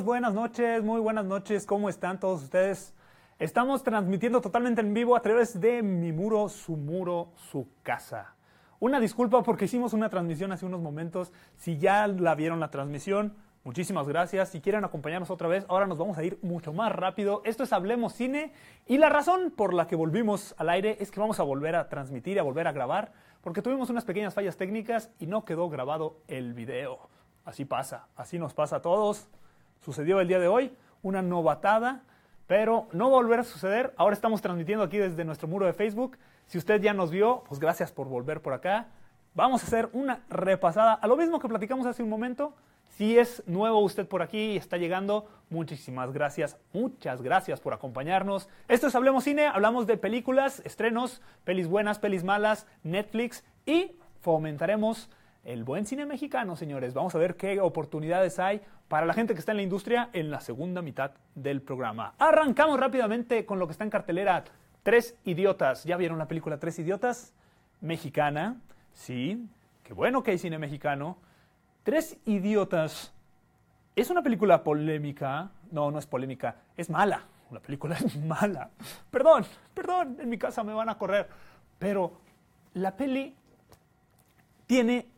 Bienvenidos, 0.00 0.04
buenas 0.04 0.34
noches, 0.34 0.82
muy 0.82 1.00
buenas 1.00 1.24
noches, 1.26 1.66
¿cómo 1.66 1.90
están 1.90 2.18
todos 2.18 2.44
ustedes? 2.44 2.94
Estamos 3.38 3.82
transmitiendo 3.82 4.40
totalmente 4.40 4.80
en 4.80 4.94
vivo 4.94 5.14
a 5.14 5.20
través 5.20 5.60
de 5.60 5.82
mi 5.82 6.10
muro, 6.10 6.48
su 6.48 6.76
muro, 6.76 7.32
su 7.36 7.68
casa. 7.82 8.34
Una 8.78 8.98
disculpa 8.98 9.42
porque 9.42 9.66
hicimos 9.66 9.92
una 9.92 10.08
transmisión 10.08 10.52
hace 10.52 10.64
unos 10.64 10.80
momentos. 10.80 11.32
Si 11.56 11.76
ya 11.76 12.06
la 12.06 12.34
vieron 12.34 12.60
la 12.60 12.70
transmisión, 12.70 13.34
muchísimas 13.62 14.08
gracias. 14.08 14.48
Si 14.48 14.62
quieren 14.62 14.84
acompañarnos 14.84 15.30
otra 15.30 15.48
vez, 15.48 15.66
ahora 15.68 15.86
nos 15.86 15.98
vamos 15.98 16.16
a 16.16 16.24
ir 16.24 16.38
mucho 16.40 16.72
más 16.72 16.92
rápido. 16.92 17.42
Esto 17.44 17.64
es 17.64 17.72
Hablemos 17.72 18.14
Cine 18.14 18.54
y 18.86 18.96
la 18.96 19.10
razón 19.10 19.50
por 19.50 19.74
la 19.74 19.86
que 19.86 19.96
volvimos 19.96 20.54
al 20.56 20.70
aire 20.70 20.96
es 21.00 21.10
que 21.10 21.20
vamos 21.20 21.40
a 21.40 21.42
volver 21.42 21.76
a 21.76 21.90
transmitir 21.90 22.40
a 22.40 22.42
volver 22.42 22.68
a 22.68 22.72
grabar 22.72 23.12
porque 23.42 23.60
tuvimos 23.60 23.90
unas 23.90 24.06
pequeñas 24.06 24.32
fallas 24.32 24.56
técnicas 24.56 25.10
y 25.18 25.26
no 25.26 25.44
quedó 25.44 25.68
grabado 25.68 26.16
el 26.26 26.54
video. 26.54 27.10
Así 27.44 27.66
pasa, 27.66 28.08
así 28.16 28.38
nos 28.38 28.54
pasa 28.54 28.76
a 28.76 28.82
todos 28.82 29.28
sucedió 29.80 30.20
el 30.20 30.28
día 30.28 30.38
de 30.38 30.48
hoy, 30.48 30.72
una 31.02 31.22
novatada, 31.22 32.02
pero 32.46 32.88
no 32.92 33.10
va 33.10 33.18
a 33.18 33.22
volver 33.22 33.40
a 33.40 33.44
suceder. 33.44 33.94
Ahora 33.96 34.14
estamos 34.14 34.42
transmitiendo 34.42 34.84
aquí 34.84 34.98
desde 34.98 35.24
nuestro 35.24 35.48
muro 35.48 35.66
de 35.66 35.72
Facebook. 35.72 36.18
Si 36.46 36.58
usted 36.58 36.80
ya 36.80 36.92
nos 36.92 37.10
vio, 37.10 37.44
pues 37.48 37.60
gracias 37.60 37.92
por 37.92 38.08
volver 38.08 38.42
por 38.42 38.52
acá. 38.52 38.88
Vamos 39.34 39.62
a 39.62 39.66
hacer 39.66 39.88
una 39.92 40.24
repasada 40.28 40.94
a 40.94 41.06
lo 41.06 41.16
mismo 41.16 41.38
que 41.38 41.48
platicamos 41.48 41.86
hace 41.86 42.02
un 42.02 42.08
momento. 42.08 42.54
Si 42.96 43.16
es 43.16 43.42
nuevo 43.46 43.78
usted 43.78 44.06
por 44.06 44.20
aquí 44.20 44.52
y 44.52 44.56
está 44.56 44.76
llegando, 44.76 45.28
muchísimas 45.48 46.12
gracias, 46.12 46.58
muchas 46.72 47.22
gracias 47.22 47.60
por 47.60 47.72
acompañarnos. 47.72 48.48
Esto 48.68 48.88
es 48.88 48.94
Hablemos 48.94 49.24
Cine, 49.24 49.46
hablamos 49.46 49.86
de 49.86 49.96
películas, 49.96 50.60
estrenos, 50.64 51.22
pelis 51.44 51.68
buenas, 51.68 51.98
pelis 51.98 52.24
malas, 52.24 52.66
Netflix 52.82 53.44
y 53.64 53.92
fomentaremos 54.20 55.08
el 55.44 55.64
buen 55.64 55.86
cine 55.86 56.06
mexicano, 56.06 56.56
señores. 56.56 56.94
Vamos 56.94 57.14
a 57.14 57.18
ver 57.18 57.36
qué 57.36 57.60
oportunidades 57.60 58.38
hay 58.38 58.60
para 58.88 59.06
la 59.06 59.14
gente 59.14 59.34
que 59.34 59.40
está 59.40 59.52
en 59.52 59.56
la 59.56 59.62
industria 59.62 60.10
en 60.12 60.30
la 60.30 60.40
segunda 60.40 60.82
mitad 60.82 61.12
del 61.34 61.62
programa. 61.62 62.14
Arrancamos 62.18 62.78
rápidamente 62.78 63.46
con 63.46 63.58
lo 63.58 63.66
que 63.66 63.72
está 63.72 63.84
en 63.84 63.90
cartelera. 63.90 64.44
Tres 64.82 65.16
idiotas. 65.24 65.84
¿Ya 65.84 65.96
vieron 65.96 66.18
la 66.18 66.28
película 66.28 66.58
Tres 66.58 66.78
idiotas? 66.78 67.32
Mexicana. 67.80 68.60
Sí. 68.92 69.46
Qué 69.82 69.94
bueno 69.94 70.22
que 70.22 70.32
hay 70.32 70.38
cine 70.38 70.58
mexicano. 70.58 71.18
Tres 71.82 72.18
idiotas. 72.26 73.14
Es 73.96 74.10
una 74.10 74.22
película 74.22 74.62
polémica. 74.62 75.50
No, 75.70 75.90
no 75.90 75.98
es 75.98 76.06
polémica. 76.06 76.56
Es 76.76 76.90
mala. 76.90 77.24
La 77.50 77.60
película 77.60 77.96
es 78.04 78.16
mala. 78.18 78.70
Perdón, 79.10 79.44
perdón. 79.74 80.16
En 80.20 80.28
mi 80.28 80.38
casa 80.38 80.62
me 80.62 80.74
van 80.74 80.88
a 80.88 80.98
correr. 80.98 81.28
Pero 81.78 82.20
la 82.74 82.96
peli 82.96 83.34
tiene 84.66 85.09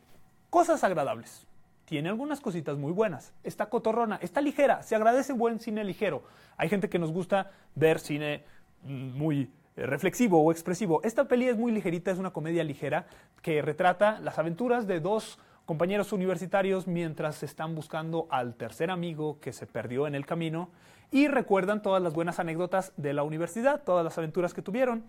cosas 0.53 0.83
agradables. 0.83 1.47
Tiene 1.85 2.09
algunas 2.09 2.39
cositas 2.39 2.77
muy 2.77 2.91
buenas. 2.91 3.33
Está 3.43 3.69
cotorrona, 3.69 4.19
está 4.21 4.39
ligera. 4.39 4.83
Se 4.83 4.95
agradece 4.95 5.33
buen 5.33 5.59
cine 5.59 5.83
ligero. 5.83 6.25
Hay 6.57 6.69
gente 6.69 6.89
que 6.89 6.99
nos 6.99 7.11
gusta 7.11 7.49
ver 7.73 7.97
cine 7.97 8.43
mm, 8.83 9.17
muy 9.17 9.51
eh, 9.75 9.87
reflexivo 9.87 10.39
o 10.43 10.51
expresivo. 10.51 11.01
Esta 11.03 11.27
peli 11.27 11.47
es 11.47 11.57
muy 11.57 11.71
ligerita, 11.71 12.11
es 12.11 12.19
una 12.19 12.29
comedia 12.29 12.63
ligera 12.63 13.07
que 13.41 13.63
retrata 13.63 14.19
las 14.19 14.37
aventuras 14.37 14.85
de 14.85 14.99
dos 14.99 15.39
compañeros 15.65 16.13
universitarios 16.13 16.85
mientras 16.85 17.41
están 17.41 17.73
buscando 17.73 18.27
al 18.29 18.53
tercer 18.53 18.91
amigo 18.91 19.39
que 19.39 19.53
se 19.53 19.65
perdió 19.65 20.05
en 20.05 20.13
el 20.13 20.27
camino 20.27 20.69
y 21.09 21.29
recuerdan 21.29 21.81
todas 21.81 22.03
las 22.03 22.13
buenas 22.13 22.39
anécdotas 22.39 22.93
de 22.95 23.13
la 23.13 23.23
universidad, 23.23 23.81
todas 23.83 24.03
las 24.03 24.19
aventuras 24.19 24.53
que 24.53 24.61
tuvieron. 24.61 25.03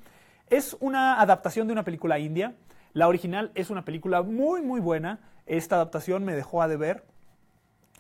Es 0.49 0.75
una 0.81 1.21
adaptación 1.21 1.67
de 1.67 1.75
una 1.75 1.85
película 1.85 2.19
india. 2.19 2.55
La 2.95 3.09
original 3.09 3.51
es 3.55 3.69
una 3.69 3.85
película 3.85 4.23
muy 4.23 4.63
muy 4.63 4.81
buena 4.81 5.21
esta 5.47 5.77
adaptación 5.77 6.25
me 6.25 6.35
dejó 6.35 6.63
a 6.63 6.69
deber. 6.69 7.05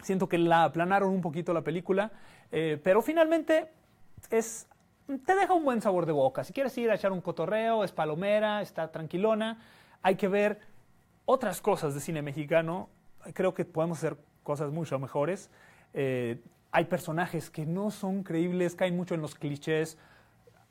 Siento 0.02 0.28
que 0.28 0.38
la 0.38 0.64
aplanaron 0.64 1.10
un 1.10 1.20
poquito 1.20 1.52
la 1.52 1.62
película, 1.62 2.12
eh, 2.52 2.80
pero 2.82 3.02
finalmente 3.02 3.70
es, 4.30 4.66
te 5.24 5.34
deja 5.34 5.54
un 5.54 5.64
buen 5.64 5.80
sabor 5.80 6.06
de 6.06 6.12
boca. 6.12 6.44
Si 6.44 6.52
quieres 6.52 6.76
ir 6.78 6.90
a 6.90 6.94
echar 6.94 7.12
un 7.12 7.20
cotorreo, 7.20 7.84
es 7.84 7.92
palomera, 7.92 8.60
está 8.60 8.90
tranquilona. 8.90 9.58
Hay 10.02 10.16
que 10.16 10.28
ver 10.28 10.60
otras 11.24 11.60
cosas 11.60 11.94
de 11.94 12.00
cine 12.00 12.22
mexicano. 12.22 12.88
Creo 13.32 13.54
que 13.54 13.64
podemos 13.64 13.98
hacer 13.98 14.16
cosas 14.42 14.70
mucho 14.70 14.98
mejores. 14.98 15.50
Eh, 15.94 16.40
hay 16.70 16.84
personajes 16.86 17.50
que 17.50 17.66
no 17.66 17.90
son 17.90 18.24
creíbles, 18.24 18.74
caen 18.74 18.96
mucho 18.96 19.14
en 19.14 19.22
los 19.22 19.34
clichés, 19.34 19.96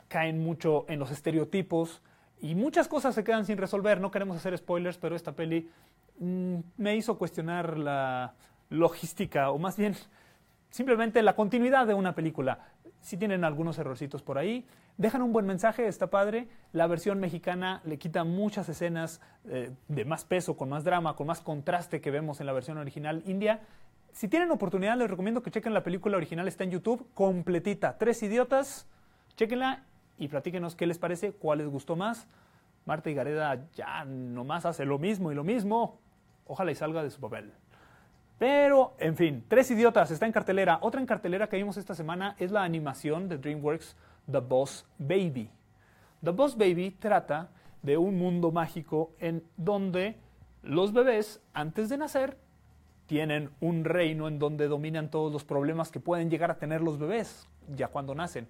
caen 0.09 0.43
mucho 0.43 0.85
en 0.89 0.99
los 0.99 1.11
estereotipos 1.11 2.01
y 2.39 2.55
muchas 2.55 2.89
cosas 2.89 3.15
se 3.15 3.23
quedan 3.23 3.45
sin 3.45 3.57
resolver. 3.57 4.01
No 4.01 4.11
queremos 4.11 4.35
hacer 4.35 4.55
spoilers, 4.57 4.97
pero 4.97 5.15
esta 5.15 5.31
peli 5.31 5.71
Mm, 6.19 6.59
me 6.77 6.95
hizo 6.95 7.17
cuestionar 7.17 7.77
la 7.77 8.33
logística, 8.69 9.51
o 9.51 9.59
más 9.59 9.77
bien 9.77 9.95
simplemente 10.69 11.21
la 11.21 11.35
continuidad 11.35 11.87
de 11.87 11.93
una 11.93 12.15
película. 12.15 12.59
Si 13.01 13.17
tienen 13.17 13.43
algunos 13.43 13.77
errorcitos 13.77 14.21
por 14.21 14.37
ahí, 14.37 14.65
dejan 14.97 15.21
un 15.21 15.33
buen 15.33 15.45
mensaje, 15.45 15.87
está 15.87 16.07
padre. 16.07 16.47
La 16.71 16.87
versión 16.87 17.19
mexicana 17.19 17.81
le 17.83 17.97
quita 17.97 18.23
muchas 18.23 18.69
escenas 18.69 19.21
eh, 19.45 19.71
de 19.87 20.05
más 20.05 20.23
peso, 20.23 20.55
con 20.55 20.69
más 20.69 20.83
drama, 20.83 21.15
con 21.15 21.27
más 21.27 21.41
contraste 21.41 21.99
que 21.99 22.11
vemos 22.11 22.39
en 22.39 22.45
la 22.45 22.53
versión 22.53 22.77
original 22.77 23.21
india. 23.25 23.61
Si 24.13 24.27
tienen 24.27 24.51
oportunidad, 24.51 24.95
les 24.97 25.09
recomiendo 25.09 25.41
que 25.41 25.51
chequen 25.51 25.73
la 25.73 25.83
película 25.83 26.17
original, 26.17 26.47
está 26.47 26.63
en 26.63 26.71
YouTube, 26.71 27.07
completita. 27.13 27.97
Tres 27.97 28.23
idiotas, 28.23 28.87
chequenla 29.35 29.83
y 30.17 30.27
platíquenos 30.27 30.75
qué 30.75 30.85
les 30.85 30.99
parece, 30.99 31.33
cuál 31.33 31.57
les 31.57 31.67
gustó 31.67 31.95
más. 31.95 32.27
Marta 32.85 33.09
y 33.09 33.13
Gareda 33.13 33.67
ya 33.73 34.05
nomás 34.05 34.65
hace 34.65 34.85
lo 34.85 34.99
mismo 34.99 35.31
y 35.31 35.35
lo 35.35 35.43
mismo. 35.43 35.99
Ojalá 36.45 36.71
y 36.71 36.75
salga 36.75 37.03
de 37.03 37.09
su 37.09 37.19
papel. 37.19 37.53
Pero, 38.37 38.93
en 38.97 39.15
fin, 39.15 39.45
Tres 39.47 39.71
Idiotas 39.71 40.11
está 40.11 40.25
en 40.25 40.31
cartelera. 40.31 40.79
Otra 40.81 40.99
en 40.99 41.07
cartelera 41.07 41.47
que 41.47 41.57
vimos 41.57 41.77
esta 41.77 41.95
semana 41.95 42.35
es 42.39 42.51
la 42.51 42.63
animación 42.63 43.29
de 43.29 43.37
DreamWorks 43.37 43.95
The 44.31 44.39
Boss 44.39 44.85
Baby. 44.97 45.49
The 46.23 46.31
Boss 46.31 46.57
Baby 46.57 46.91
trata 46.91 47.49
de 47.81 47.97
un 47.97 48.17
mundo 48.17 48.51
mágico 48.51 49.13
en 49.19 49.43
donde 49.57 50.17
los 50.61 50.93
bebés, 50.93 51.41
antes 51.53 51.89
de 51.89 51.97
nacer, 51.97 52.37
tienen 53.05 53.49
un 53.59 53.83
reino 53.83 54.27
en 54.27 54.39
donde 54.39 54.67
dominan 54.67 55.11
todos 55.11 55.31
los 55.31 55.43
problemas 55.43 55.91
que 55.91 55.99
pueden 55.99 56.29
llegar 56.29 56.49
a 56.49 56.57
tener 56.57 56.81
los 56.81 56.97
bebés 56.97 57.47
ya 57.67 57.89
cuando 57.89 58.15
nacen. 58.15 58.47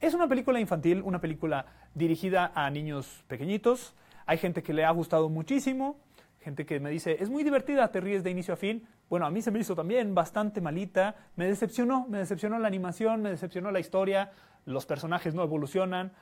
Es 0.00 0.14
una 0.14 0.28
película 0.28 0.60
infantil, 0.60 1.02
una 1.02 1.20
película 1.20 1.66
dirigida 1.94 2.52
a 2.54 2.68
niños 2.70 3.24
pequeñitos. 3.28 3.94
Hay 4.26 4.38
gente 4.38 4.62
que 4.62 4.74
le 4.74 4.84
ha 4.84 4.90
gustado 4.90 5.28
muchísimo, 5.28 5.96
gente 6.46 6.64
que 6.64 6.78
me 6.78 6.90
dice, 6.90 7.16
es 7.18 7.28
muy 7.28 7.42
divertida, 7.42 7.90
te 7.90 8.00
ríes 8.00 8.22
de 8.22 8.30
inicio 8.30 8.54
a 8.54 8.56
fin. 8.56 8.86
Bueno, 9.10 9.26
a 9.26 9.30
mí 9.30 9.42
se 9.42 9.50
me 9.50 9.58
hizo 9.58 9.74
también 9.74 10.14
bastante 10.14 10.60
malita, 10.60 11.16
me 11.34 11.48
decepcionó, 11.48 12.06
me 12.08 12.18
decepcionó 12.18 12.56
la 12.60 12.68
animación, 12.68 13.20
me 13.20 13.30
decepcionó 13.30 13.72
la 13.72 13.80
historia, 13.80 14.30
los 14.64 14.86
personajes 14.86 15.34
no 15.34 15.42
evolucionan, 15.42 16.12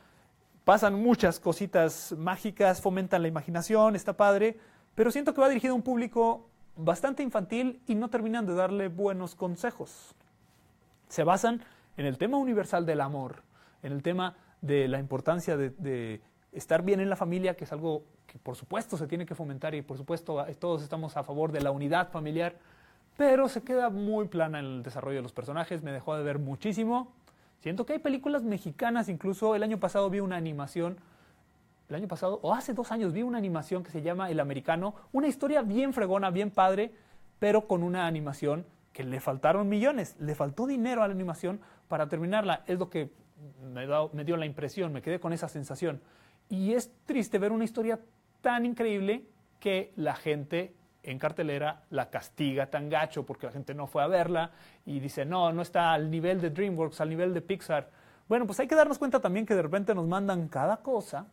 pasan 0.65 0.95
muchas 0.95 1.41
cositas 1.41 2.15
mágicas, 2.17 2.81
fomentan 2.81 3.21
la 3.21 3.29
imaginación, 3.29 3.97
está 3.97 4.17
padre, 4.17 4.57
pero 4.95 5.11
siento 5.11 5.35
que 5.35 5.43
va 5.43 5.49
dirigido 5.51 5.75
a 5.75 5.77
un 5.77 5.83
público 5.83 6.49
bastante 6.75 7.23
infantil 7.23 7.83
y 7.87 7.95
no 7.95 8.09
terminan 8.09 8.47
de 8.47 8.55
darle 8.55 8.89
buenos 8.89 9.35
consejos. 9.35 10.15
Se 11.09 11.23
basan 11.23 11.61
en 11.99 12.07
el 12.07 12.17
tema 12.17 12.39
universal 12.39 12.87
del 12.87 13.03
amor, 13.03 13.43
en 13.83 13.93
el 13.93 14.03
tema 14.03 14.37
de 14.63 14.89
la 14.89 14.99
importancia 15.01 15.59
de, 15.59 15.69
de 15.69 16.23
estar 16.55 16.83
bien 16.83 17.01
en 17.01 17.11
la 17.11 17.17
familia, 17.17 17.55
que 17.55 17.65
es 17.65 17.73
algo 17.73 18.05
que 18.27 18.39
por 18.39 18.57
supuesto 18.57 18.97
se 18.97 19.07
tiene 19.07 19.27
que 19.27 19.35
fomentar 19.35 19.75
y 19.75 19.83
por 19.83 19.97
supuesto 19.97 20.45
todos 20.59 20.83
estamos 20.83 21.17
a 21.17 21.25
favor 21.25 21.53
de 21.53 21.61
la 21.61 21.71
unidad 21.71 22.11
familiar, 22.11 22.57
pero 23.17 23.49
se 23.49 23.63
queda 23.63 23.91
muy 23.91 24.29
plana 24.29 24.61
en 24.61 24.65
el 24.65 24.83
desarrollo 24.83 25.17
de 25.17 25.23
los 25.23 25.33
personajes, 25.33 25.83
me 25.83 25.93
dejó 25.93 26.17
de 26.17 26.23
ver 26.23 26.39
muchísimo. 26.39 27.13
Siento 27.61 27.87
que 27.87 27.95
hay 27.95 27.99
películas 27.99 28.43
mexicanas, 28.43 29.09
incluso 29.09 29.55
el 29.55 29.63
año 29.63 29.79
pasado 29.79 30.11
vi 30.11 30.21
una 30.21 30.37
animación, 30.37 30.99
el 31.89 31.97
año 31.97 32.09
pasado, 32.09 32.41
o 32.43 32.55
hace 32.55 32.75
dos 32.75 32.93
años 32.93 33.13
vi 33.13 33.23
una 33.23 33.39
animación 33.39 33.83
que 33.83 33.91
se 33.91 34.03
llama 34.03 34.31
El 34.31 34.41
Americano, 34.41 34.95
una 35.13 35.29
historia 35.29 35.63
bien 35.63 35.93
fregona, 35.93 36.31
bien 36.31 36.51
padre, 36.51 36.93
pero 37.39 37.67
con 37.67 37.83
una 37.83 38.07
animación 38.07 38.67
que 38.93 39.05
le 39.05 39.21
faltaron 39.21 39.69
millones, 39.69 40.17
le 40.19 40.35
faltó 40.35 40.67
dinero 40.67 41.03
a 41.03 41.09
la 41.09 41.15
animación 41.15 41.61
para 41.89 42.09
terminarla, 42.09 42.63
es 42.67 42.79
lo 42.79 42.91
que 42.91 43.11
me, 43.63 43.87
me 44.13 44.25
dio 44.25 44.37
la 44.37 44.47
impresión, 44.47 44.93
me 44.93 45.03
quedé 45.03 45.19
con 45.21 45.33
esa 45.33 45.49
sensación. 45.49 46.01
Y 46.49 46.75
es 46.75 46.91
triste 47.07 47.39
ver 47.39 47.53
una 47.53 47.65
historia 47.65 47.99
tan 48.41 48.67
increíble 48.67 49.25
que 49.61 49.93
la 49.97 50.15
gente 50.15 50.75
en 51.05 51.19
cartelera 51.19 51.83
la 51.91 52.11
castiga 52.11 52.67
tan 52.67 52.89
gacho 52.89 53.25
porque 53.25 53.47
la 53.47 53.53
gente 53.53 53.75
no 53.75 53.87
fue 53.87 54.03
a 54.03 54.07
verla 54.07 54.51
y 54.85 55.01
dice, 55.01 55.25
no, 55.25 55.53
no 55.53 55.63
está 55.63 55.93
al 55.93 56.11
nivel 56.11 56.41
de 56.41 56.51
DreamWorks, 56.51 57.01
al 57.01 57.11
nivel 57.11 57.35
de 57.35 57.43
Pixar. 57.43 57.91
Bueno, 58.29 58.47
pues 58.47 58.59
hay 58.61 58.67
que 58.67 58.75
darnos 58.75 58.99
cuenta 58.99 59.21
también 59.21 59.45
que 59.45 59.55
de 59.55 59.63
repente 59.63 59.95
nos 59.95 60.07
mandan 60.07 60.49
cada 60.49 60.79
cosa. 60.79 61.27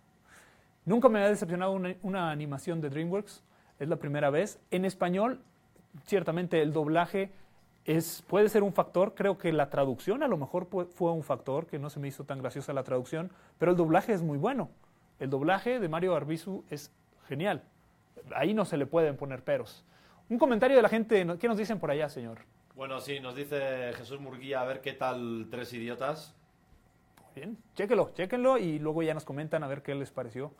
Nunca 0.85 1.09
me 1.09 1.23
ha 1.23 1.29
decepcionado 1.29 1.71
una, 1.71 2.31
animación 2.31 2.81
de 2.81 2.89
DreamWorks, 2.89 3.43
es 3.79 3.87
la 3.87 3.95
primera 3.95 4.29
vez. 4.29 4.59
En 4.71 4.83
español, 4.83 5.41
ciertamente 6.05 6.61
el 6.61 6.73
doblaje 6.73 7.31
es, 7.85 8.23
puede 8.27 8.49
ser 8.49 8.63
un 8.63 8.73
factor, 8.73 9.15
creo 9.15 9.37
que 9.37 9.53
la 9.53 9.69
traducción 9.69 10.21
a 10.21 10.27
lo 10.27 10.37
mejor 10.37 10.67
fue 10.93 11.11
un 11.11 11.23
factor, 11.23 11.65
que 11.65 11.79
no 11.79 11.89
se 11.89 11.99
me 11.99 12.07
hizo 12.07 12.25
tan 12.25 12.39
graciosa 12.39 12.73
la 12.73 12.83
traducción, 12.83 13.31
pero 13.57 13.71
el 13.71 13.77
doblaje 13.77 14.13
es 14.13 14.21
muy 14.21 14.37
bueno. 14.37 14.69
El 15.21 15.29
doblaje 15.29 15.79
de 15.79 15.88
Mario 15.88 16.15
Arbizu 16.15 16.65
es 16.71 16.91
Genial. 17.27 17.62
Ahí 18.33 18.56
no 18.56 18.65
se 18.65 18.75
le 18.75 18.88
pueden 18.88 19.18
poner 19.18 19.44
peros. 19.44 19.85
Un 20.29 20.39
comentario 20.39 20.75
de 20.75 20.81
la 20.81 20.89
gente, 20.89 21.27
¿qué 21.39 21.47
nos 21.47 21.59
dicen 21.59 21.77
por 21.77 21.91
allá, 21.91 22.09
señor? 22.09 22.39
Bueno, 22.73 23.00
sí, 23.00 23.19
nos 23.19 23.35
dice 23.35 23.94
Jesús 23.94 24.19
Murguía 24.19 24.62
a 24.62 24.65
ver 24.65 24.81
qué 24.81 24.94
tal 24.94 25.47
Tres 25.51 25.71
Idiotas. 25.73 26.33
Bien, 27.35 27.56
chéquenlo, 27.75 28.09
chéquenlo 28.15 28.57
y 28.57 28.79
luego 28.79 29.03
ya 29.03 29.13
nos 29.13 29.23
comentan 29.23 29.63
a 29.63 29.68
ver 29.68 29.83
qué 29.83 29.94
les 29.94 30.09
pareció 30.09 30.56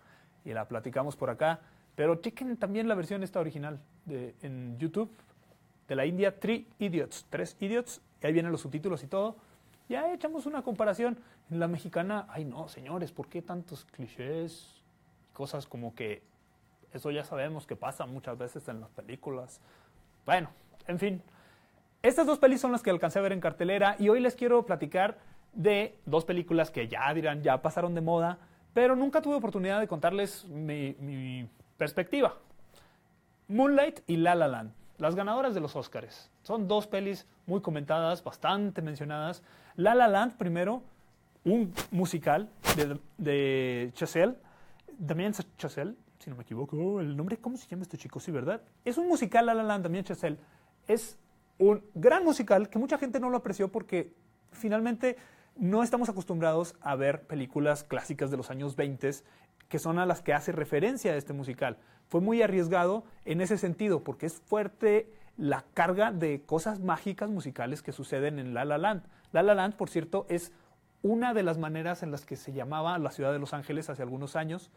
y 0.46 0.54
la 0.54 0.68
platicamos 0.68 1.16
por 1.16 1.32
acá. 1.32 1.62
Pero 1.96 2.22
chequen 2.22 2.56
también 2.56 2.88
la 2.88 2.94
versión 2.94 3.24
esta 3.24 3.40
original 3.40 3.80
de, 4.06 4.36
en 4.44 4.78
YouTube 4.78 5.12
de 5.88 5.96
la 5.96 6.06
India, 6.06 6.40
Three 6.40 6.68
Idiots, 6.78 7.26
Tres 7.32 7.58
Idiots, 7.60 8.00
y 8.22 8.28
ahí 8.28 8.34
vienen 8.34 8.52
los 8.52 8.62
subtítulos 8.62 9.04
y 9.04 9.08
todo. 9.08 9.38
Ya 9.90 10.14
echamos 10.14 10.46
una 10.46 10.62
comparación. 10.62 11.18
En 11.52 11.60
la 11.60 11.68
mexicana, 11.68 12.28
ay 12.30 12.46
no, 12.46 12.70
señores, 12.70 13.12
¿por 13.12 13.28
qué 13.28 13.42
tantos 13.42 13.84
clichés? 13.84 14.82
Cosas 15.34 15.68
como 15.68 15.94
que 15.94 16.24
eso 16.94 17.12
ya 17.12 17.26
sabemos 17.26 17.68
que 17.68 17.76
pasa 17.76 18.06
muchas 18.06 18.38
veces 18.38 18.68
en 18.70 18.80
las 18.80 18.90
películas. 18.92 19.60
Bueno, 20.26 20.50
en 20.88 20.98
fin. 20.98 21.22
Estas 22.04 22.26
dos 22.26 22.40
pelis 22.40 22.62
son 22.62 22.72
las 22.72 22.82
que 22.82 22.90
alcancé 22.90 23.20
a 23.20 23.22
ver 23.22 23.34
en 23.34 23.42
cartelera 23.42 23.98
y 24.00 24.08
hoy 24.08 24.22
les 24.22 24.36
quiero 24.36 24.66
platicar 24.66 25.20
de 25.54 26.00
dos 26.06 26.24
películas 26.24 26.72
que 26.72 26.88
ya 26.88 27.14
dirán, 27.14 27.44
ya 27.44 27.62
pasaron 27.62 27.94
de 27.96 28.02
moda, 28.02 28.40
pero 28.74 28.96
nunca 28.96 29.22
tuve 29.22 29.36
oportunidad 29.36 29.82
de 29.82 29.90
contarles 29.90 30.46
mi, 30.46 30.96
mi 31.00 31.50
perspectiva. 31.78 32.38
Moonlight 33.50 34.00
y 34.08 34.16
La 34.16 34.36
La 34.36 34.48
Land, 34.48 34.72
las 34.98 35.16
ganadoras 35.16 35.54
de 35.54 35.60
los 35.60 35.76
Oscars. 35.76 36.32
Son 36.44 36.70
dos 36.70 36.88
pelis 36.88 37.28
muy 37.46 37.62
comentadas, 37.62 38.24
bastante 38.24 38.82
mencionadas. 38.82 39.44
La 39.76 39.94
La 39.94 40.08
Land, 40.08 40.38
primero, 40.38 40.84
un 41.44 41.74
musical 41.92 42.50
de, 42.76 43.00
de 43.18 43.92
Damien 44.98 45.34
Chazelle, 45.58 45.96
si 46.20 46.30
no 46.30 46.36
me 46.36 46.44
equivoco, 46.44 47.00
el 47.00 47.18
nombre, 47.18 47.38
¿cómo 47.38 47.58
se 47.58 47.68
llama 47.68 47.84
este 47.84 47.98
chico? 47.98 48.20
Sí, 48.20 48.32
¿verdad? 48.32 48.62
Es 48.86 48.98
un 48.98 49.08
musical, 49.08 49.46
La 49.46 49.54
La 49.54 49.64
Land, 49.64 49.84
Damien 49.84 50.04
Chazelle. 50.04 50.38
Es 50.88 51.18
un 51.58 51.84
gran 51.96 52.24
musical 52.24 52.70
que 52.70 52.80
mucha 52.80 52.98
gente 52.98 53.20
no 53.20 53.30
lo 53.30 53.38
apreció 53.38 53.72
porque 53.72 54.14
finalmente 54.52 55.18
no 55.56 55.84
estamos 55.84 56.10
acostumbrados 56.10 56.76
a 56.82 56.96
ver 56.96 57.24
películas 57.24 57.84
clásicas 57.84 58.32
de 58.32 58.38
los 58.38 58.50
años 58.50 58.76
20 58.76 59.12
que 59.68 59.80
son 59.80 60.00
a 60.00 60.06
las 60.06 60.22
que 60.22 60.34
hace 60.34 60.52
referencia 60.52 61.16
este 61.16 61.34
musical. 61.34 61.78
Fue 62.08 62.20
muy 62.20 62.42
arriesgado 62.42 63.06
en 63.26 63.42
ese 63.42 63.58
sentido 63.58 64.04
porque 64.04 64.26
es 64.26 64.42
fuerte 64.42 65.10
la 65.38 65.64
carga 65.74 66.12
de 66.12 66.42
cosas 66.46 66.82
mágicas 66.82 67.30
musicales 67.30 67.82
que 67.82 67.94
suceden 67.94 68.38
en 68.38 68.54
La 68.54 68.66
La 68.66 68.78
Land. 68.78 69.04
La 69.32 69.44
La 69.44 69.56
Land, 69.56 69.76
por 69.76 69.90
cierto, 69.90 70.26
es 70.30 70.52
una 71.04 71.34
de 71.34 71.44
las 71.44 71.58
maneras 71.58 72.04
en 72.04 72.12
las 72.12 72.26
que 72.26 72.36
se 72.36 72.54
llamaba 72.54 72.98
la 73.00 73.12
ciudad 73.12 73.32
de 73.32 73.40
Los 73.40 73.54
Ángeles 73.54 73.90
hace 73.90 74.02
algunos 74.04 74.36
años, 74.36 74.70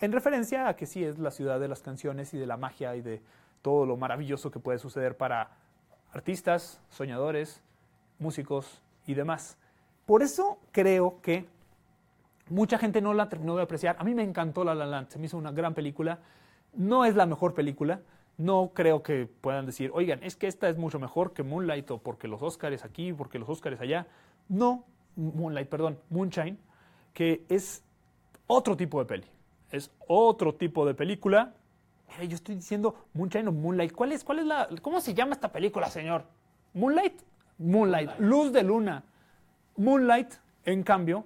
en 0.00 0.12
referencia 0.12 0.68
a 0.68 0.74
que 0.76 0.86
sí 0.86 1.04
es 1.04 1.18
la 1.18 1.30
ciudad 1.30 1.60
de 1.60 1.68
las 1.68 1.82
canciones 1.82 2.34
y 2.34 2.38
de 2.38 2.46
la 2.46 2.56
magia 2.56 2.96
y 2.96 3.02
de 3.02 3.22
todo 3.62 3.86
lo 3.86 3.96
maravilloso 3.96 4.50
que 4.50 4.58
puede 4.58 4.78
suceder 4.78 5.16
para 5.16 5.50
artistas, 6.12 6.80
soñadores, 6.90 7.62
músicos 8.18 8.82
y 9.06 9.14
demás. 9.14 9.56
Por 10.04 10.22
eso 10.22 10.58
creo 10.72 11.20
que 11.22 11.46
mucha 12.48 12.78
gente 12.78 13.00
no 13.00 13.14
la 13.14 13.28
terminó 13.28 13.56
de 13.56 13.62
apreciar. 13.62 13.96
A 14.00 14.04
mí 14.04 14.14
me 14.14 14.24
encantó 14.24 14.64
La 14.64 14.74
La 14.74 14.86
Land, 14.86 15.10
se 15.10 15.18
me 15.18 15.26
hizo 15.26 15.38
una 15.38 15.52
gran 15.52 15.74
película. 15.74 16.18
No 16.74 17.04
es 17.04 17.14
la 17.14 17.26
mejor 17.26 17.54
película, 17.54 18.00
no 18.38 18.72
creo 18.74 19.02
que 19.02 19.28
puedan 19.40 19.66
decir, 19.66 19.90
oigan, 19.94 20.22
es 20.22 20.36
que 20.36 20.46
esta 20.46 20.68
es 20.68 20.76
mucho 20.76 20.98
mejor 20.98 21.32
que 21.32 21.42
Moonlight 21.42 21.90
o 21.90 21.98
porque 21.98 22.28
los 22.28 22.42
Oscars 22.42 22.84
aquí, 22.84 23.12
porque 23.12 23.38
los 23.38 23.48
Oscars 23.48 23.80
allá. 23.80 24.06
No, 24.48 24.84
Moonlight, 25.16 25.68
perdón, 25.68 25.98
Moonshine, 26.10 26.58
que 27.12 27.44
es 27.48 27.82
otro 28.46 28.76
tipo 28.76 28.98
de 28.98 29.06
peli. 29.06 29.26
Es 29.70 29.90
otro 30.06 30.54
tipo 30.54 30.86
de 30.86 30.94
película. 30.94 31.54
Mira, 32.08 32.24
yo 32.24 32.34
estoy 32.34 32.54
diciendo 32.54 33.06
Moonshine 33.14 33.48
o 33.48 33.52
Moonlight. 33.52 33.92
¿Cuál 33.92 34.12
es, 34.12 34.24
cuál 34.24 34.40
es 34.40 34.46
la, 34.46 34.68
¿Cómo 34.82 35.00
se 35.00 35.14
llama 35.14 35.32
esta 35.32 35.50
película, 35.50 35.88
señor? 35.88 36.24
¿Moonlight? 36.74 37.22
Moonlight, 37.58 38.10
luz 38.18 38.52
de 38.52 38.62
luna. 38.62 39.04
Moonlight, 39.76 40.34
en 40.64 40.82
cambio, 40.82 41.24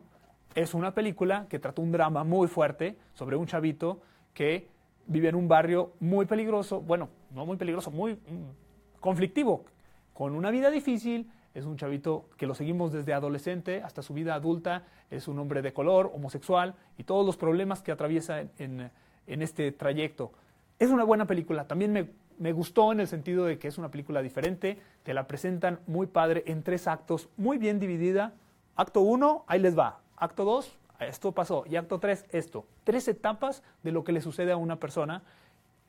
es 0.55 0.75
una 0.75 0.95
película 0.95 1.47
que 1.49 1.59
trata 1.59 1.83
un 1.83 1.93
drama 1.93 2.25
muy 2.25 2.49
fuerte 2.49 2.97
sobre 3.15 3.37
un 3.37 3.47
chavito 3.47 4.01
que 4.33 4.69
vive 5.07 5.29
en 5.29 5.35
un 5.35 5.49
barrio 5.49 5.93
muy 6.01 6.27
peligroso, 6.27 6.81
bueno, 6.81 7.09
no 7.31 7.47
muy 7.47 7.57
peligroso, 7.57 7.91
muy 7.91 8.15
mm, 8.15 9.01
conflictivo, 9.01 9.65
con 10.13 10.35
una 10.35 10.51
vida 10.51 10.71
difícil. 10.71 11.31
Es 11.57 11.65
un 11.65 11.79
chavito 11.79 12.29
que 12.37 12.47
lo 12.47 12.55
seguimos 12.55 12.93
desde 12.93 13.15
adolescente 13.15 13.83
hasta 13.83 14.03
su 14.03 14.13
vida 14.13 14.35
adulta. 14.35 14.83
Es 15.11 15.27
un 15.27 15.39
hombre 15.39 15.63
de 15.63 15.73
color, 15.73 16.11
homosexual 16.15 16.75
y 16.99 17.05
todos 17.05 17.25
los 17.25 17.39
problemas 17.39 17.81
que 17.81 17.93
atraviesa 17.93 18.43
en, 18.59 18.91
en 19.27 19.43
este 19.43 19.73
trayecto. 19.73 20.33
Es 20.79 20.91
una 20.91 21.03
buena 21.03 21.27
película. 21.27 21.67
También 21.67 21.95
me, 21.95 22.11
me 22.39 22.53
gustó 22.53 22.93
en 22.93 23.01
el 23.01 23.09
sentido 23.09 23.47
de 23.47 23.59
que 23.59 23.69
es 23.69 23.79
una 23.79 23.91
película 23.91 24.21
diferente. 24.21 24.79
Te 25.03 25.15
la 25.15 25.27
presentan 25.27 25.81
muy 25.87 26.07
padre 26.07 26.45
en 26.47 26.63
tres 26.63 26.87
actos, 26.87 27.31
muy 27.39 27.57
bien 27.57 27.81
dividida. 27.81 28.35
Acto 28.75 29.01
1, 29.01 29.47
ahí 29.47 29.59
les 29.59 29.79
va. 29.79 30.01
Acto 30.19 30.45
2, 30.45 30.77
esto 31.01 31.33
pasó. 31.33 31.65
Y 31.67 31.77
acto 31.77 31.99
3, 31.99 32.27
esto. 32.33 32.67
Tres 32.85 33.09
etapas 33.09 33.63
de 33.83 33.93
lo 33.93 34.05
que 34.05 34.13
le 34.13 34.21
sucede 34.21 34.53
a 34.53 34.59
una 34.59 34.77
persona 34.77 35.23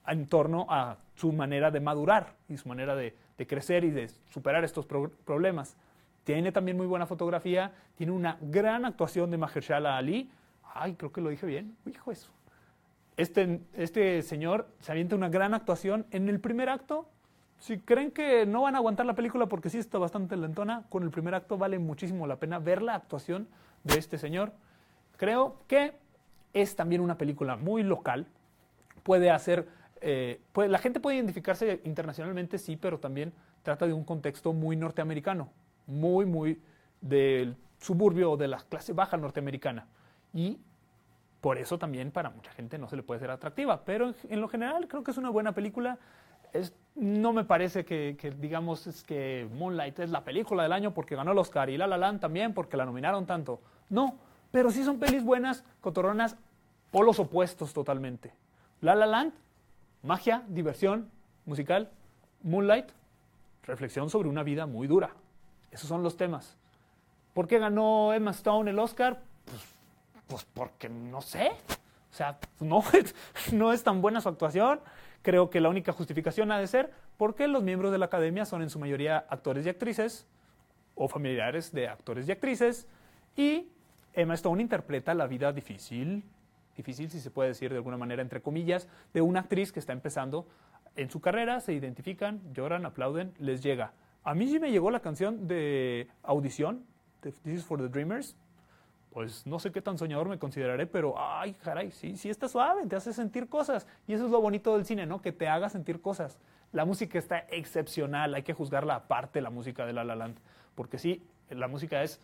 en 0.08 0.28
torno 0.28 0.66
a 0.69 0.96
su 1.16 1.34
manera 1.34 1.72
de 1.72 1.81
madurar 1.81 2.36
y 2.48 2.56
su 2.56 2.69
manera 2.69 2.96
de, 2.96 3.14
de 3.38 3.48
crecer 3.48 3.84
y 3.84 3.92
de 3.92 4.10
superar 4.30 4.63
estos 4.63 4.86
pro 4.86 5.12
problemas. 5.25 5.78
Tiene 6.24 6.51
también 6.51 6.75
muy 6.75 6.88
buena 6.88 7.06
fotografía, 7.06 7.72
tiene 7.95 8.12
una 8.12 8.38
gran 8.42 8.86
actuación 8.86 9.31
de 9.31 9.38
Mahershala 9.38 9.98
Ali. 9.98 10.30
Ay, 10.74 10.95
creo 10.95 11.12
que 11.12 11.22
lo 11.22 11.30
dije 11.30 11.45
bien. 11.45 11.78
Hijo 11.86 12.12
eso. 12.12 12.31
Este, 13.16 13.62
este 13.74 14.22
señor 14.22 14.68
se 14.80 14.92
avienta 14.92 15.16
una 15.16 15.30
gran 15.30 15.54
actuación 15.54 16.06
en 16.12 16.30
el 16.30 16.39
primer 16.39 16.69
acto. 16.69 17.07
Si 17.60 17.80
creen 17.80 18.12
que 18.12 18.45
no 18.45 18.63
van 18.63 18.75
a 18.75 18.78
aguantar 18.78 19.06
la 19.06 19.16
película 19.16 19.48
porque 19.48 19.69
sí 19.69 19.80
está 19.80 19.98
bastante 19.98 20.38
lentona, 20.38 20.83
con 20.90 21.04
el 21.04 21.10
primer 21.10 21.33
acto 21.33 21.57
vale 21.57 21.80
muchísimo 21.80 22.28
la 22.28 22.36
pena 22.36 22.60
ver 22.60 22.81
la 22.81 22.94
actuación 22.94 23.48
de 23.83 23.98
este 23.98 24.18
señor. 24.18 24.51
Creo 25.18 25.57
que 25.68 25.95
es 26.54 26.75
también 26.75 27.01
una 27.01 27.18
película 27.18 27.56
muy 27.56 27.83
local. 27.83 28.28
Puede 29.01 29.31
hacer, 29.31 29.68
eh, 30.01 30.41
puede, 30.51 30.69
la 30.69 30.77
gente 30.77 30.99
puede 30.99 31.17
identificarse 31.17 31.81
internacionalmente, 31.83 32.57
sí, 32.57 32.75
pero 32.75 32.99
también 32.99 33.33
trata 33.63 33.85
de 33.85 33.94
un 33.94 34.03
contexto 34.03 34.53
muy 34.53 34.75
norteamericano, 34.75 35.49
muy, 35.85 36.25
muy 36.25 36.61
del 37.01 37.55
suburbio 37.79 38.31
o 38.31 38.38
de 38.38 38.47
la 38.47 38.57
clase 38.57 38.94
baja 38.94 39.17
norteamericana. 39.17 39.88
Y 40.33 40.59
por 41.41 41.57
eso 41.57 41.77
también 41.77 42.11
para 42.11 42.29
mucha 42.29 42.51
gente 42.51 42.77
no 42.77 42.88
se 42.89 42.95
le 42.95 43.03
puede 43.03 43.19
ser 43.19 43.31
atractiva. 43.31 43.83
Pero 43.85 44.07
en, 44.07 44.15
en 44.29 44.41
lo 44.41 44.47
general 44.47 44.88
creo 44.88 45.03
que 45.03 45.11
es 45.11 45.17
una 45.17 45.29
buena 45.29 45.53
película. 45.53 45.97
Es, 46.53 46.73
no 46.95 47.33
me 47.33 47.44
parece 47.44 47.85
que, 47.85 48.15
que, 48.19 48.31
digamos 48.31 48.88
es 48.88 49.03
que 49.03 49.47
Moonlight 49.53 49.99
es 49.99 50.09
la 50.09 50.23
película 50.23 50.63
del 50.63 50.71
año 50.71 50.94
porque 50.94 51.15
ganó 51.15 51.31
el 51.31 51.38
Oscar 51.38 51.69
y 51.69 51.77
La 51.77 51.88
La 51.88 51.97
Land 51.97 52.21
también 52.21 52.53
porque 52.53 52.77
la 52.77 52.85
nominaron 52.85 53.25
tanto. 53.25 53.61
No, 53.89 54.18
pero 54.51 54.71
sí 54.71 54.83
son 54.83 54.99
pelis 54.99 55.23
buenas, 55.23 55.63
cotorronas, 55.81 56.37
polos 56.92 57.19
opuestos 57.19 57.73
totalmente. 57.73 58.33
La 58.81 58.95
La 58.95 59.06
Land, 59.06 59.33
magia, 60.04 60.44
diversión, 60.47 61.09
musical. 61.45 61.92
Moonlight, 62.44 62.89
reflexión 63.63 64.09
sobre 64.09 64.30
una 64.30 64.44
vida 64.44 64.66
muy 64.66 64.87
dura. 64.87 65.11
Esos 65.71 65.89
son 65.89 66.04
los 66.04 66.18
temas. 66.18 66.56
¿Por 67.33 67.47
qué 67.47 67.59
ganó 67.59 68.13
Emma 68.13 68.31
Stone 68.31 68.71
el 68.71 68.80
Oscar? 68.80 69.21
Pues, 69.45 69.61
pues 70.27 70.47
porque 70.54 70.89
no 70.89 71.21
sé. 71.21 71.51
O 72.11 72.16
sea, 72.16 72.39
no, 72.59 72.83
no 73.51 73.73
es 73.73 73.83
tan 73.83 74.01
buena 74.01 74.21
su 74.21 74.30
actuación. 74.30 74.80
Creo 75.21 75.49
que 75.49 75.59
la 75.59 75.69
única 75.69 75.92
justificación 75.92 76.51
ha 76.51 76.59
de 76.59 76.68
ser 76.68 76.94
porque 77.18 77.47
los 77.47 77.63
miembros 77.63 77.92
de 77.92 77.97
la 77.97 78.06
academia 78.06 78.45
son 78.45 78.61
en 78.61 78.69
su 78.69 78.80
mayoría 78.80 79.25
actores 79.30 79.66
y 79.66 79.69
actrices 79.69 80.25
o 80.95 81.07
familiares 81.07 81.71
de 81.71 81.87
actores 81.87 82.27
y 82.27 82.31
actrices 82.31 82.87
y 83.35 83.69
Emma 84.13 84.33
Stone 84.33 84.61
interpreta 84.61 85.13
la 85.13 85.27
vida 85.27 85.54
difícil, 85.54 86.23
difícil 86.78 87.10
si 87.10 87.19
se 87.19 87.31
puede 87.31 87.50
decir 87.50 87.72
de 87.72 87.78
alguna 87.78 87.98
manera 87.98 88.22
entre 88.22 88.42
comillas, 88.42 88.88
de 89.14 89.22
una 89.22 89.42
actriz 89.42 89.72
que 89.72 89.80
está 89.80 89.92
empezando 89.92 90.48
en 90.96 91.10
su 91.10 91.19
carrera, 91.19 91.60
se 91.60 91.74
identifican, 91.74 92.42
lloran, 92.54 92.86
aplauden, 92.86 93.34
les 93.40 93.62
llega. 93.62 93.94
A 94.24 94.34
mí 94.34 94.48
sí 94.48 94.60
me 94.60 94.72
llegó 94.72 94.92
la 94.92 95.00
canción 95.00 95.48
de 95.48 96.07
audición, 96.24 96.86
de 97.22 97.31
This 97.31 97.60
is 97.60 97.66
for 97.66 97.80
the 97.80 97.90
Dreamers, 97.90 98.36
pues 99.12 99.48
no 99.48 99.57
sé 99.57 99.72
qué 99.72 99.81
tan 99.81 99.98
soñador 99.98 100.30
me 100.30 100.38
consideraré, 100.38 100.86
pero 100.86 101.16
ay, 101.18 101.54
caray, 101.54 101.92
sí, 101.92 102.18
sí 102.18 102.30
está 102.30 102.48
suave, 102.48 102.86
te 102.86 102.96
hace 102.96 103.14
sentir 103.14 103.50
cosas. 103.50 103.88
Y 104.07 104.14
eso 104.14 104.26
es 104.26 104.31
lo 104.31 104.42
bonito 104.42 104.76
del 104.76 104.86
cine, 104.86 105.06
¿no? 105.06 105.22
Que 105.22 105.31
te 105.31 105.48
haga 105.48 105.69
sentir 105.69 106.02
cosas. 106.02 106.38
La 106.72 106.86
música 106.86 107.18
está 107.18 107.40
excepcional, 107.50 108.36
hay 108.36 108.44
que 108.44 108.54
juzgarla 108.54 108.96
aparte, 108.96 109.42
la 109.42 109.50
música 109.50 109.86
de 109.86 109.94
La 109.94 110.04
La 110.04 110.16
Land, 110.16 110.38
porque 110.76 111.00
sí, 111.00 111.26
la 111.50 111.68
música 111.68 112.04
es 112.04 112.22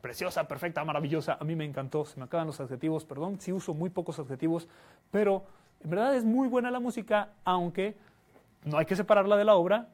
preciosa, 0.00 0.48
perfecta, 0.48 0.84
maravillosa. 0.84 1.36
A 1.40 1.44
mí 1.44 1.56
me 1.56 1.64
encantó, 1.64 2.04
se 2.04 2.18
me 2.18 2.24
acaban 2.24 2.46
los 2.46 2.60
adjetivos, 2.60 3.04
perdón, 3.04 3.40
sí 3.40 3.52
uso 3.52 3.74
muy 3.74 3.90
pocos 3.90 4.18
adjetivos, 4.18 4.68
pero 5.10 5.44
en 5.82 5.90
verdad 5.90 6.14
es 6.16 6.24
muy 6.24 6.48
buena 6.48 6.70
la 6.70 6.80
música, 6.80 7.30
aunque 7.44 7.96
no 8.64 8.78
hay 8.78 8.86
que 8.86 8.96
separarla 8.96 9.36
de 9.36 9.44
la 9.44 9.54
obra. 9.54 9.88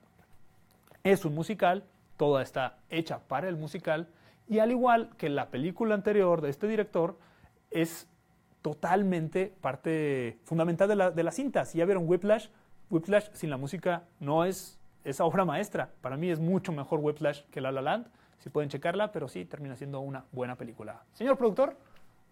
Es 1.02 1.24
un 1.24 1.34
musical, 1.34 1.84
toda 2.16 2.42
está 2.42 2.78
hecha 2.88 3.18
para 3.18 3.48
el 3.48 3.56
musical, 3.56 4.08
y 4.48 4.58
al 4.58 4.70
igual 4.70 5.10
que 5.16 5.28
la 5.28 5.50
película 5.50 5.94
anterior 5.94 6.40
de 6.40 6.50
este 6.50 6.66
director, 6.66 7.18
es 7.70 8.08
totalmente 8.62 9.52
parte 9.60 10.38
fundamental 10.44 10.88
de 10.88 10.96
la, 10.96 11.10
de 11.10 11.30
cinta. 11.32 11.64
Si 11.66 11.78
ya 11.78 11.84
vieron 11.84 12.08
Whiplash, 12.08 12.48
Whiplash 12.88 13.28
sin 13.32 13.50
la 13.50 13.56
música 13.56 14.04
no 14.20 14.44
es 14.44 14.78
esa 15.04 15.24
obra 15.24 15.44
maestra. 15.44 15.90
Para 16.00 16.16
mí 16.16 16.30
es 16.30 16.40
mucho 16.40 16.72
mejor 16.72 17.00
Whiplash 17.00 17.42
que 17.50 17.60
La 17.60 17.72
La 17.72 17.82
Land, 17.82 18.06
si 18.44 18.50
pueden 18.50 18.68
checarla, 18.68 19.10
pero 19.10 19.26
sí 19.26 19.46
termina 19.46 19.74
siendo 19.74 20.00
una 20.00 20.26
buena 20.30 20.56
película. 20.56 21.02
Señor 21.14 21.38
productor, 21.38 21.78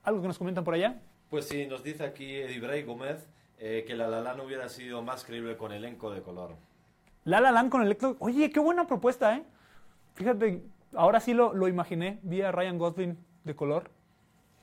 ¿algo 0.02 0.21
que 0.21 0.28
nos 0.28 0.37
comentan 0.37 0.62
por 0.62 0.75
allá? 0.75 1.00
Pues 1.31 1.49
sí, 1.49 1.66
nos 1.66 1.83
dice 1.83 2.04
aquí 2.04 2.37
Eddie 2.37 2.61
Bray 2.61 2.83
Gómez 2.83 3.26
eh, 3.59 3.85
que 3.87 3.95
La 3.97 4.09
La 4.09 4.21
Land 4.21 4.42
hubiera 4.42 4.69
sido 4.69 5.00
más 5.00 5.25
creíble 5.25 5.57
con 5.57 5.73
elenco 5.73 6.11
de 6.11 6.21
color. 6.21 6.54
La 7.25 7.40
La 7.40 7.50
Land 7.50 7.71
con 7.71 7.81
elenco... 7.81 8.16
Oye, 8.19 8.50
qué 8.50 8.61
buena 8.61 8.87
propuesta, 8.87 9.35
¿eh? 9.38 9.42
Fíjate, 10.12 10.62
ahora 10.95 11.19
sí 11.19 11.33
lo, 11.33 11.54
lo 11.54 11.66
imaginé, 11.66 12.19
vi 12.23 12.42
a 12.42 12.52
Ryan 12.52 12.76
Gosling 12.76 13.16
de 13.45 13.57
color, 13.57 13.90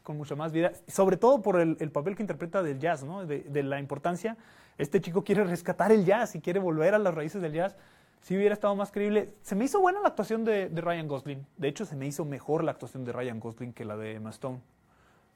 con 0.04 0.18
mucha 0.18 0.36
más 0.36 0.52
vida, 0.52 0.74
sobre 0.88 1.18
todo 1.18 1.42
por 1.42 1.60
el, 1.60 1.78
el 1.80 1.92
papel 1.92 2.16
que 2.16 2.22
interpreta 2.22 2.62
del 2.62 2.78
jazz, 2.78 3.04
¿no? 3.04 3.26
De, 3.26 3.40
de, 3.40 3.64
la 3.64 3.80
importancia. 3.80 4.38
Este 4.78 5.02
chico 5.02 5.24
quiere 5.24 5.44
rescatar 5.46 5.92
el 5.92 6.06
jazz 6.06 6.36
y 6.36 6.42
quiere 6.42 6.60
volver 6.60 6.94
a 6.94 7.00
las 7.00 7.16
raíces 7.16 7.42
del 7.42 7.54
jazz. 7.54 7.76
Si 8.22 8.36
hubiera 8.36 8.54
estado 8.54 8.76
más 8.76 8.92
creíble. 8.92 9.34
Se 9.42 9.56
me 9.56 9.66
hizo 9.66 9.80
buena 9.80 10.02
la 10.02 10.10
actuación 10.10 10.44
de, 10.44 10.70
de, 10.70 10.82
Ryan 10.82 11.08
Gosling. 11.08 11.46
De 11.58 11.68
hecho, 11.68 11.86
se 11.86 11.96
me 11.96 12.06
hizo 12.06 12.26
mejor 12.26 12.64
la 12.64 12.72
actuación 12.72 13.06
de 13.06 13.14
Ryan 13.14 13.40
Gosling 13.40 13.74
que 13.74 13.86
la 13.86 13.96
de 13.98 14.16
Emma 14.16 14.30
Stone. 14.30 14.60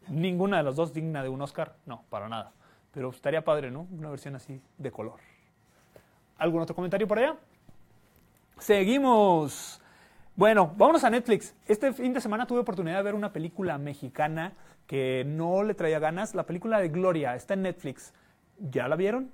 Ninguna 0.10 0.58
de 0.58 0.64
las 0.64 0.76
dos 0.76 0.94
digna 0.94 1.24
de 1.24 1.30
un 1.30 1.42
Oscar. 1.42 1.76
No, 1.86 2.04
para 2.10 2.28
nada. 2.28 2.52
Pero 2.94 3.10
estaría 3.10 3.44
padre, 3.44 3.72
¿no? 3.72 3.88
Una 3.92 4.10
versión 4.10 4.36
así 4.36 4.62
de 4.78 4.92
color. 4.92 5.20
¿Algún 6.38 6.62
otro 6.62 6.76
comentario 6.76 7.08
por 7.08 7.20
allá? 7.20 7.38
Seguimos. 8.60 9.82
Bueno, 10.36 10.74
vámonos 10.78 11.04
a 11.04 11.10
Netflix. 11.10 11.56
Este 11.68 11.94
fin 11.94 12.14
de 12.14 12.22
semana 12.22 12.46
tuve 12.46 12.60
oportunidad 12.60 12.98
de 12.98 13.04
ver 13.04 13.16
una 13.16 13.32
película 13.32 13.78
mexicana 13.78 14.54
que 14.88 15.24
no 15.26 15.64
le 15.64 15.74
traía 15.74 16.00
ganas. 16.00 16.36
La 16.36 16.44
película 16.44 16.80
de 16.80 16.90
Gloria 16.90 17.36
está 17.36 17.54
en 17.54 17.64
Netflix. 17.64 18.14
¿Ya 18.60 18.88
la 18.88 18.96
vieron? 18.96 19.32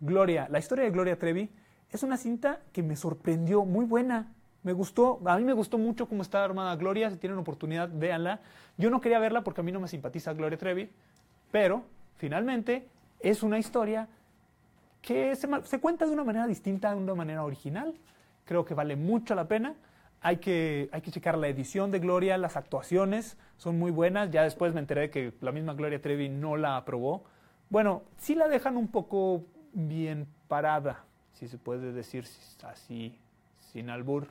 Gloria, 0.00 0.48
la 0.50 0.58
historia 0.58 0.84
de 0.84 0.90
Gloria 0.90 1.18
Trevi 1.18 1.50
es 1.92 2.02
una 2.02 2.16
cinta 2.16 2.60
que 2.72 2.82
me 2.82 2.96
sorprendió, 2.96 3.64
muy 3.64 3.84
buena. 3.84 4.32
Me 4.62 4.72
gustó, 4.72 5.20
a 5.24 5.38
mí 5.38 5.44
me 5.44 5.52
gustó 5.54 5.78
mucho 5.78 6.06
cómo 6.06 6.22
está 6.22 6.44
armada 6.44 6.76
Gloria. 6.76 7.10
Si 7.10 7.16
tienen 7.16 7.38
oportunidad, 7.38 7.88
véanla. 7.92 8.40
Yo 8.76 8.90
no 8.90 9.00
quería 9.00 9.18
verla 9.18 9.42
porque 9.42 9.62
a 9.62 9.64
mí 9.64 9.72
no 9.72 9.80
me 9.80 9.88
simpatiza 9.88 10.32
Gloria 10.34 10.58
Trevi, 10.58 10.90
pero 11.50 11.82
finalmente 12.16 12.86
es 13.20 13.42
una 13.42 13.58
historia 13.58 14.08
que 15.02 15.34
se, 15.34 15.80
cuenta 15.80 16.06
de 16.06 16.12
una 16.12 16.24
manera 16.24 16.46
distinta, 16.46 16.90
de 16.90 16.96
una 16.96 17.14
manera 17.14 17.44
original. 17.44 17.94
Creo 18.44 18.64
que 18.64 18.74
vale 18.74 18.96
mucho 18.96 19.34
la 19.34 19.48
pena. 19.48 19.74
Hay 20.20 20.36
que, 20.36 20.90
hay 20.92 21.00
que 21.00 21.10
checar 21.10 21.38
la 21.38 21.48
edición 21.48 21.90
de 21.90 21.98
Gloria, 21.98 22.36
las 22.36 22.56
actuaciones 22.56 23.38
son 23.56 23.78
muy 23.78 23.90
buenas. 23.90 24.30
Ya 24.30 24.42
después 24.42 24.74
me 24.74 24.80
enteré 24.80 25.10
que 25.10 25.32
la 25.40 25.52
misma 25.52 25.74
Gloria 25.74 26.00
Trevi 26.00 26.28
no 26.28 26.56
la 26.56 26.76
aprobó. 26.76 27.24
Bueno, 27.70 28.02
sí 28.18 28.34
la 28.34 28.48
dejan 28.48 28.76
un 28.76 28.88
poco 28.88 29.44
bien 29.72 30.26
parada, 30.48 31.04
si 31.40 31.48
se 31.48 31.58
puede 31.58 31.92
decir 31.92 32.26
así, 32.64 33.18
sin 33.72 33.90
albur. 33.90 34.28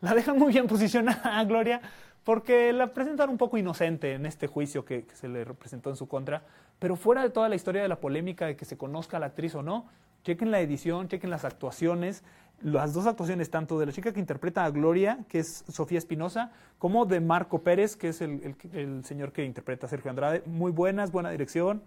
La 0.00 0.14
dejan 0.14 0.38
muy 0.38 0.52
bien 0.52 0.66
posicionada 0.68 1.38
a 1.38 1.44
Gloria 1.44 1.80
porque 2.24 2.72
la 2.72 2.92
presentan 2.92 3.30
un 3.30 3.38
poco 3.38 3.56
inocente 3.56 4.12
en 4.12 4.26
este 4.26 4.46
juicio 4.46 4.84
que, 4.84 5.04
que, 5.04 5.16
se 5.16 5.28
le 5.28 5.44
representó 5.44 5.90
en 5.90 5.96
su 5.96 6.06
contra. 6.06 6.42
Pero 6.78 6.94
fuera 6.94 7.22
de 7.22 7.30
toda 7.30 7.48
la 7.48 7.56
historia 7.56 7.82
de 7.82 7.88
la 7.88 7.96
polémica 7.96 8.46
de 8.46 8.56
que 8.56 8.66
se 8.66 8.76
conozca 8.76 9.16
a 9.16 9.20
la 9.20 9.26
actriz 9.26 9.54
o 9.54 9.62
no, 9.62 9.86
chequen 10.22 10.50
la 10.50 10.60
edición, 10.60 11.08
chequen 11.08 11.30
las 11.30 11.44
actuaciones 11.44 12.22
las 12.62 12.92
dos 12.92 13.06
actuaciones, 13.06 13.50
tanto 13.50 13.78
de 13.78 13.86
la 13.86 13.92
chica 13.92 14.12
que 14.12 14.20
interpreta 14.20 14.64
a 14.64 14.70
Gloria, 14.70 15.20
que 15.28 15.38
es 15.38 15.64
Sofía 15.68 15.98
Espinosa, 15.98 16.52
como 16.78 17.06
de 17.06 17.20
Marco 17.20 17.62
Pérez, 17.62 17.96
que 17.96 18.08
es 18.08 18.20
el, 18.20 18.42
el, 18.42 18.78
el, 18.78 19.04
señor 19.04 19.32
que 19.32 19.44
interpreta 19.44 19.86
a 19.86 19.88
Sergio 19.88 20.10
Andrade. 20.10 20.42
Muy 20.44 20.70
buenas, 20.70 21.10
buena 21.10 21.30
dirección. 21.30 21.82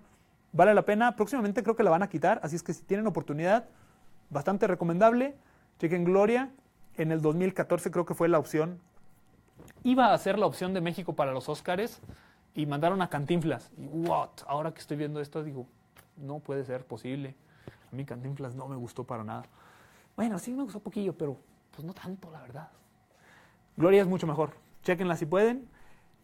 Vale 0.52 0.74
la 0.74 0.84
pena. 0.84 1.16
Próximamente 1.16 1.64
creo 1.64 1.76
que 1.76 1.84
la 1.84 1.92
van 1.92 2.04
a 2.04 2.10
quitar, 2.10 2.40
así 2.44 2.56
es 2.56 2.64
que 2.64 2.74
si 2.74 2.84
tienen 2.84 3.06
oportunidad, 3.08 3.66
bastante 4.34 4.68
recomendable. 4.68 5.36
Chequen 5.80 6.04
Gloria. 6.04 6.50
En 6.96 7.12
el 7.12 7.22
2014 7.22 7.90
creo 7.92 8.06
que 8.06 8.14
fue 8.14 8.28
la 8.28 8.40
opción. 8.40 8.80
Iba 9.84 10.14
a 10.14 10.18
ser 10.18 10.38
la 10.38 10.46
opción 10.46 10.74
de 10.74 10.82
México 10.82 11.14
para 11.14 11.32
los 11.32 11.50
Óscares 11.50 12.02
y 12.54 12.66
mandaron 12.66 13.02
a 13.02 13.10
Cantinflas. 13.10 13.72
Y 13.78 13.88
what? 13.88 14.30
Ahora 14.48 14.74
que 14.74 14.80
estoy 14.80 14.98
viendo 14.98 15.20
esto, 15.20 15.44
digo, 15.44 15.68
no 16.18 16.40
puede 16.40 16.66
ser 16.66 16.86
posible. 16.86 17.36
A 17.92 17.96
mí 17.96 18.06
Cantinflas 18.06 18.56
no 18.56 18.68
me 18.68 18.76
gustó 18.76 19.04
para 19.04 19.24
nada. 19.24 19.46
Bueno, 20.16 20.38
sí 20.40 20.54
me 20.54 20.64
gustó 20.64 20.80
poquillo, 20.80 21.14
pero 21.18 21.38
pues 21.72 21.84
no 21.84 21.94
tanto, 21.94 22.30
la 22.32 22.42
verdad. 22.42 22.70
Gloria 23.76 24.02
es 24.02 24.08
mucho 24.08 24.28
mejor. 24.28 24.52
Chequenla 24.84 25.16
si 25.16 25.26
pueden. 25.26 25.68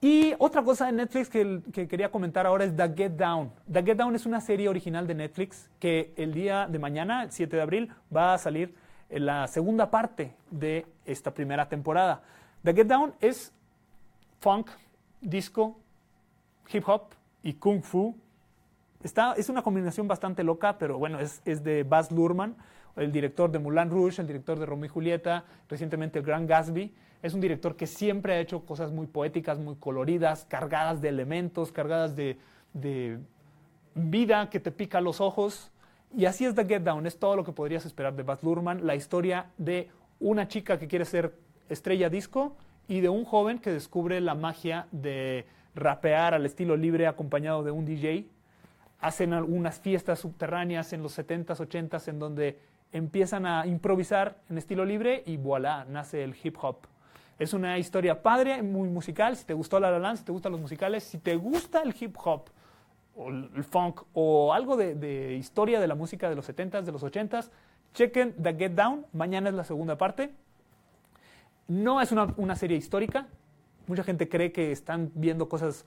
Y 0.01 0.34
otra 0.39 0.63
cosa 0.63 0.86
de 0.86 0.94
Netflix 0.94 1.29
que, 1.29 1.62
que, 1.74 1.88
quería 1.88 2.10
comentar 2.10 2.46
ahora 2.46 2.63
es 2.63 2.75
The 2.75 2.94
Get 2.96 3.12
Down. 3.12 3.51
The 3.72 3.84
Get 3.84 3.98
Down 3.98 4.15
es 4.15 4.25
una 4.25 4.39
serie 4.39 4.70
original 4.70 5.06
de 5.08 5.15
Netflix 5.15 5.70
que 5.79 6.13
el 6.15 6.34
día 6.34 6.68
de 6.68 6.79
mañana, 6.79 7.24
el 7.24 7.32
7 7.32 7.56
de 7.56 7.62
abril, 7.62 7.91
va 8.15 8.34
a 8.34 8.38
salir 8.38 8.74
la 9.10 9.48
segunda 9.48 9.91
parte 9.91 10.36
de 10.51 10.86
esta 11.06 11.34
primera 11.34 11.68
temporada. 11.68 12.22
The 12.63 12.74
Get 12.74 12.88
Down 12.88 13.13
es 13.20 13.51
funk, 14.39 14.70
disco, 15.20 15.77
hip 16.72 16.88
hop 16.88 17.10
y 17.44 17.53
kung 17.53 17.82
fu. 17.82 18.15
Está, 19.03 19.34
es 19.34 19.50
una 19.50 19.63
combinación 19.63 20.08
bastante 20.08 20.44
loca, 20.44 20.77
pero 20.77 20.98
bueno, 20.98 21.20
es, 21.20 21.41
es 21.46 21.63
de 21.63 21.84
Baz 21.84 22.12
Luhrmann 22.12 22.56
el 23.00 23.12
director 23.12 23.51
de 23.51 23.60
Moulin 23.60 23.89
Rouge, 23.89 24.22
el 24.22 24.27
director 24.27 24.60
de 24.60 24.65
Romeo 24.65 24.86
y 24.86 24.89
Julieta, 24.89 25.46
recientemente 25.70 26.20
el 26.20 26.25
Gran 26.25 26.46
Gatsby. 26.48 26.94
Es 27.22 27.34
un 27.34 27.42
director 27.42 27.76
que 27.76 27.86
siempre 27.86 28.34
ha 28.34 28.40
hecho 28.40 28.66
cosas 28.66 28.92
muy 28.92 29.08
poéticas, 29.08 29.60
muy 29.60 29.76
coloridas, 29.76 30.46
cargadas 30.46 31.02
de 31.02 31.10
elementos, 31.10 31.72
cargadas 31.72 32.16
de, 32.16 32.38
vida 33.96 34.50
que 34.50 34.60
te 34.60 34.72
pica 34.72 35.02
los 35.02 35.20
ojos. 35.20 35.72
Y 36.16 36.26
así 36.26 36.46
es 36.46 36.56
The 36.56 36.66
Get 36.66 36.84
Down, 36.84 37.06
es 37.06 37.20
todo 37.20 37.36
lo 37.36 37.44
que 37.44 37.52
podrías 37.52 37.86
esperar 37.86 38.16
de 38.16 38.24
Baz 38.24 38.42
Luhrmann, 38.42 38.88
la 38.88 38.96
historia 38.96 39.48
de 39.58 39.90
una 40.20 40.48
chica 40.48 40.80
que 40.80 40.88
quiere 40.88 41.06
ser 41.06 41.36
estrella 41.68 42.10
disco 42.10 42.56
y 42.88 43.02
de 43.02 43.10
un 43.10 43.26
joven 43.26 43.60
que 43.60 43.72
descubre 43.72 44.22
la 44.22 44.34
magia 44.34 44.88
de 44.92 45.46
rapear 45.76 46.34
al 46.34 46.46
estilo 46.46 46.78
libre 46.78 47.06
acompañado 47.06 47.64
de 47.64 47.72
un 47.72 47.86
DJ. 47.86 48.26
Hacen 49.02 49.34
algunas 49.34 49.80
fiestas 49.80 50.20
subterráneas 50.20 50.94
en 50.94 51.04
los 51.04 51.18
70s, 51.18 51.58
80s 51.58 52.08
en 52.08 52.20
donde 52.20 52.60
empiezan 52.92 53.46
a 53.46 53.68
improvisar 53.68 54.38
en 54.50 54.58
estilo 54.58 54.86
libre 54.86 55.24
y 55.26 55.38
voilà, 55.38 55.86
nace 55.86 56.24
el 56.24 56.36
hip 56.42 56.58
hop. 56.62 56.78
Es 57.39 57.53
una 57.53 57.77
historia 57.77 58.22
padre, 58.22 58.62
muy 58.62 58.89
musical. 58.89 59.38
Si 59.38 59.46
te 59.46 59.53
gustó 59.53 59.79
La 59.79 59.98
La 59.98 60.15
si 60.17 60.25
te 60.25 60.31
gustan 60.34 60.51
los 60.51 60.60
musicales, 60.60 61.05
si 61.05 61.17
te 61.17 61.38
gusta 61.38 61.81
el 61.81 61.96
hip 61.98 62.17
hop 62.22 62.50
o 63.15 63.29
el 63.29 63.63
funk 63.63 64.01
o 64.13 64.53
algo 64.53 64.75
de, 64.75 64.93
de 64.93 65.36
historia 65.36 65.79
de 65.79 65.88
la 65.88 65.96
música 65.96 66.29
de 66.29 66.36
los 66.36 66.50
70s, 66.50 66.84
de 66.84 66.91
los 66.91 67.01
80s, 67.01 67.50
chequen 67.93 68.34
The 68.34 68.53
Get 68.55 68.74
Down. 68.74 69.05
Mañana 69.13 69.50
es 69.50 69.55
la 69.55 69.63
segunda 69.63 69.98
parte. 69.98 70.31
No 71.69 72.01
es 72.01 72.12
una, 72.12 72.34
una 72.36 72.58
serie 72.58 72.75
histórica. 72.75 73.27
Mucha 73.88 74.03
gente 74.03 74.27
cree 74.27 74.51
que 74.51 74.74
están 74.74 75.10
viendo 75.15 75.48
cosas 75.48 75.86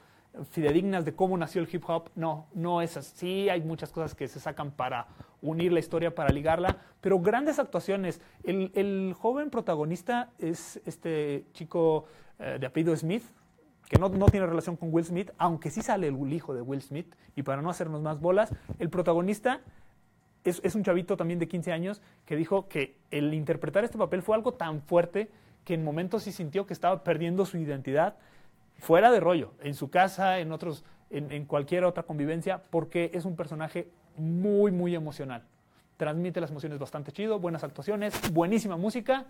fidedignas 0.51 1.05
de 1.05 1.15
cómo 1.15 1.37
nació 1.37 1.62
el 1.62 1.69
hip 1.73 1.85
hop. 1.89 2.11
No, 2.15 2.47
no 2.55 2.83
es 2.83 2.97
así. 2.97 3.49
Hay 3.49 3.61
muchas 3.61 3.93
cosas 3.93 4.15
que 4.15 4.29
se 4.29 4.41
sacan 4.41 4.71
para 4.71 5.07
unir 5.41 5.73
la 5.73 5.81
historia, 5.81 6.15
para 6.15 6.31
ligarla, 6.31 6.79
pero 7.01 7.21
grandes 7.21 7.59
actuaciones. 7.59 8.21
El, 8.45 8.71
el 8.75 9.15
joven 9.19 9.51
protagonista 9.51 10.31
es 10.39 10.81
este 10.87 11.47
chico 11.53 12.07
eh, 12.39 12.59
de 12.59 12.67
apellido 12.67 12.97
Smith, 12.97 13.25
que 13.89 13.99
no, 13.99 14.09
no, 14.09 14.27
tiene 14.27 14.47
relación 14.47 14.77
con 14.77 14.93
Will 14.93 15.05
Smith, 15.05 15.31
aunque 15.37 15.71
sí 15.71 15.83
sale 15.83 16.09
el 16.09 16.33
hijo 16.33 16.55
de 16.55 16.62
Will 16.62 16.81
Smith, 16.81 17.15
y 17.37 17.43
para 17.43 17.61
no 17.61 17.69
hacernos 17.71 18.01
más 18.01 18.21
bolas, 18.21 18.55
el 18.79 18.89
protagonista 18.89 19.61
es, 20.45 20.61
es 20.65 20.75
un 20.75 20.83
chavito 20.83 21.17
también 21.17 21.39
de 21.39 21.47
15 21.47 21.73
años 21.73 22.03
que 22.25 22.37
dijo 22.37 22.69
que 22.69 22.97
el 23.11 23.35
interpretar 23.35 23.85
este 23.85 23.99
papel 23.99 24.23
fue 24.23 24.35
algo 24.35 24.55
tan 24.55 24.81
fuerte 24.81 25.31
que 25.65 25.75
en 25.75 25.85
momentos 25.85 26.25
sí 26.25 26.33
sintió 26.33 26.67
que 26.67 26.73
estaba 26.73 27.05
perdiendo 27.05 27.47
su 27.47 27.59
identidad 27.59 28.17
fuera 28.79 29.11
de 29.11 29.21
rollo, 29.21 29.52
en 29.61 29.75
su 29.75 29.91
casa, 29.91 30.38
en 30.38 30.52
otros, 30.52 30.85
en, 31.11 31.31
en, 31.33 31.45
cualquier 31.45 31.85
otra 31.85 32.02
convivencia, 32.02 32.62
porque 32.71 33.11
es 33.14 33.25
un 33.25 33.37
personaje 33.37 33.88
muy, 34.17 34.73
muy 34.73 34.95
emocional. 34.95 35.45
Transmite 35.97 36.41
las 36.41 36.50
emociones 36.50 36.79
bastante 36.79 37.12
chido, 37.12 37.38
buenas 37.38 37.64
actuaciones, 37.64 38.33
buenísima 38.33 38.76
música. 38.76 39.26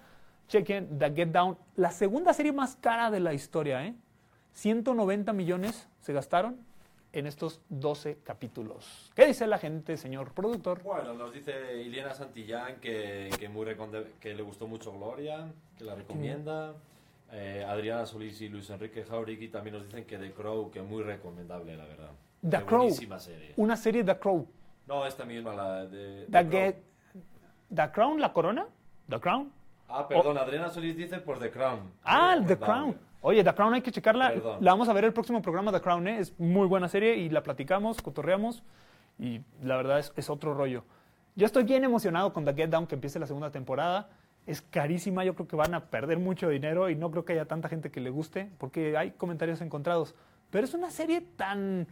Chequen 0.49 0.99
The 0.99 1.13
Get 1.13 1.29
Down, 1.29 1.57
la 1.77 1.91
segunda 1.91 2.33
serie 2.33 2.53
más 2.53 2.77
cara 2.77 3.11
de 3.11 3.21
la 3.21 3.33
historia, 3.33 3.87
¿eh? 3.87 3.95
190 4.55 5.33
millones 5.33 5.89
se 6.01 6.13
gastaron 6.13 6.59
en 7.13 7.27
estos 7.27 7.61
12 7.69 8.19
capítulos. 8.25 9.11
¿Qué 9.15 9.27
dice 9.27 9.47
la 9.47 9.59
gente, 9.59 9.97
señor 9.97 10.33
productor? 10.33 10.83
Bueno, 10.83 11.15
nos 11.15 11.33
dice 11.33 11.83
Iliana 11.83 12.15
Santillán 12.15 12.81
que, 12.81 13.31
que, 13.39 13.49
muy 13.49 13.67
que 14.21 14.35
le 14.35 14.43
gustó 14.43 14.67
mucho 14.67 14.93
Gloria, 14.93 15.53
que 15.79 15.85
la 15.85 15.95
recomienda. 15.95 16.75
Eh, 17.35 17.65
Adriana 17.67 18.05
Solís 18.05 18.41
y 18.43 18.49
Luis 18.51 18.69
Enrique 18.69 19.05
Jauregui 19.05 19.49
también 19.49 19.75
nos 19.77 19.87
dicen 19.87 20.05
que 20.05 20.19
The 20.19 20.33
Crow, 20.33 20.71
que 20.71 20.83
muy 20.83 21.03
recomendable, 21.03 21.77
la 21.77 21.87
verdad. 21.87 22.11
The 22.43 22.59
Qué 22.59 22.65
Crow. 22.65 22.91
Serie. 22.91 23.55
Una 23.57 23.77
serie 23.77 24.05
The 24.05 24.19
Crow. 24.19 24.47
No, 24.87 25.07
esta 25.07 25.25
misma, 25.25 25.55
la 25.55 25.87
de. 25.87 26.27
The, 26.31 26.45
Get, 26.45 26.77
The 27.75 27.91
Crown, 27.91 28.21
la 28.21 28.33
corona. 28.35 28.67
The 29.09 29.19
Crown. 29.19 29.51
Ah, 29.89 30.07
perdón, 30.07 30.37
oh. 30.37 30.41
Adriana 30.41 30.69
Solís 30.69 30.95
dice 30.95 31.19
por 31.21 31.39
The 31.39 31.51
Crown. 31.51 31.91
Ah, 32.05 32.37
The 32.47 32.59
Crown. 32.59 32.99
Oye, 33.23 33.43
The 33.43 33.55
Crown 33.55 33.75
hay 33.75 33.83
que 33.83 33.93
checarla. 33.93 34.29
Perdón. 34.29 34.59
La 34.61 34.73
vamos 34.73 34.89
a 34.91 34.93
ver 34.93 35.05
el 35.05 35.15
próximo 35.15 35.41
programa 35.41 35.73
The 35.73 35.81
Crown, 35.81 36.09
¿eh? 36.09 36.19
Es 36.19 36.39
muy 36.39 36.67
buena 36.67 36.89
serie 36.89 37.17
y 37.17 37.31
la 37.31 37.43
platicamos, 37.43 38.03
cotorreamos 38.03 38.63
y 39.19 39.41
la 39.63 39.77
verdad 39.77 40.01
es, 40.01 40.13
es 40.17 40.29
otro 40.29 40.53
rollo. 40.53 40.85
Yo 41.35 41.47
estoy 41.47 41.65
bien 41.65 41.83
emocionado 41.83 42.33
con 42.35 42.45
The 42.45 42.53
Get 42.53 42.69
Down 42.69 42.87
que 42.87 42.95
empiece 42.95 43.19
la 43.19 43.27
segunda 43.27 43.51
temporada. 43.51 44.11
Es 44.47 44.63
carísima, 44.63 45.25
yo 45.25 45.35
creo 45.35 45.47
que 45.47 45.57
van 45.57 45.75
a 45.75 45.87
perder 45.87 46.19
mucho 46.19 46.49
dinero 46.49 46.91
y 46.91 46.97
no 46.97 47.11
creo 47.11 47.25
que 47.25 47.33
haya 47.35 47.45
tanta 47.45 47.69
gente 47.69 47.91
que 47.91 48.01
le 48.01 48.11
guste, 48.11 48.51
porque 48.59 48.97
hay 48.97 49.13
comentarios 49.13 49.61
encontrados. 49.61 50.15
Pero 50.51 50.65
es 50.65 50.75
una 50.75 50.91
serie 50.91 51.21
tan, 51.21 51.87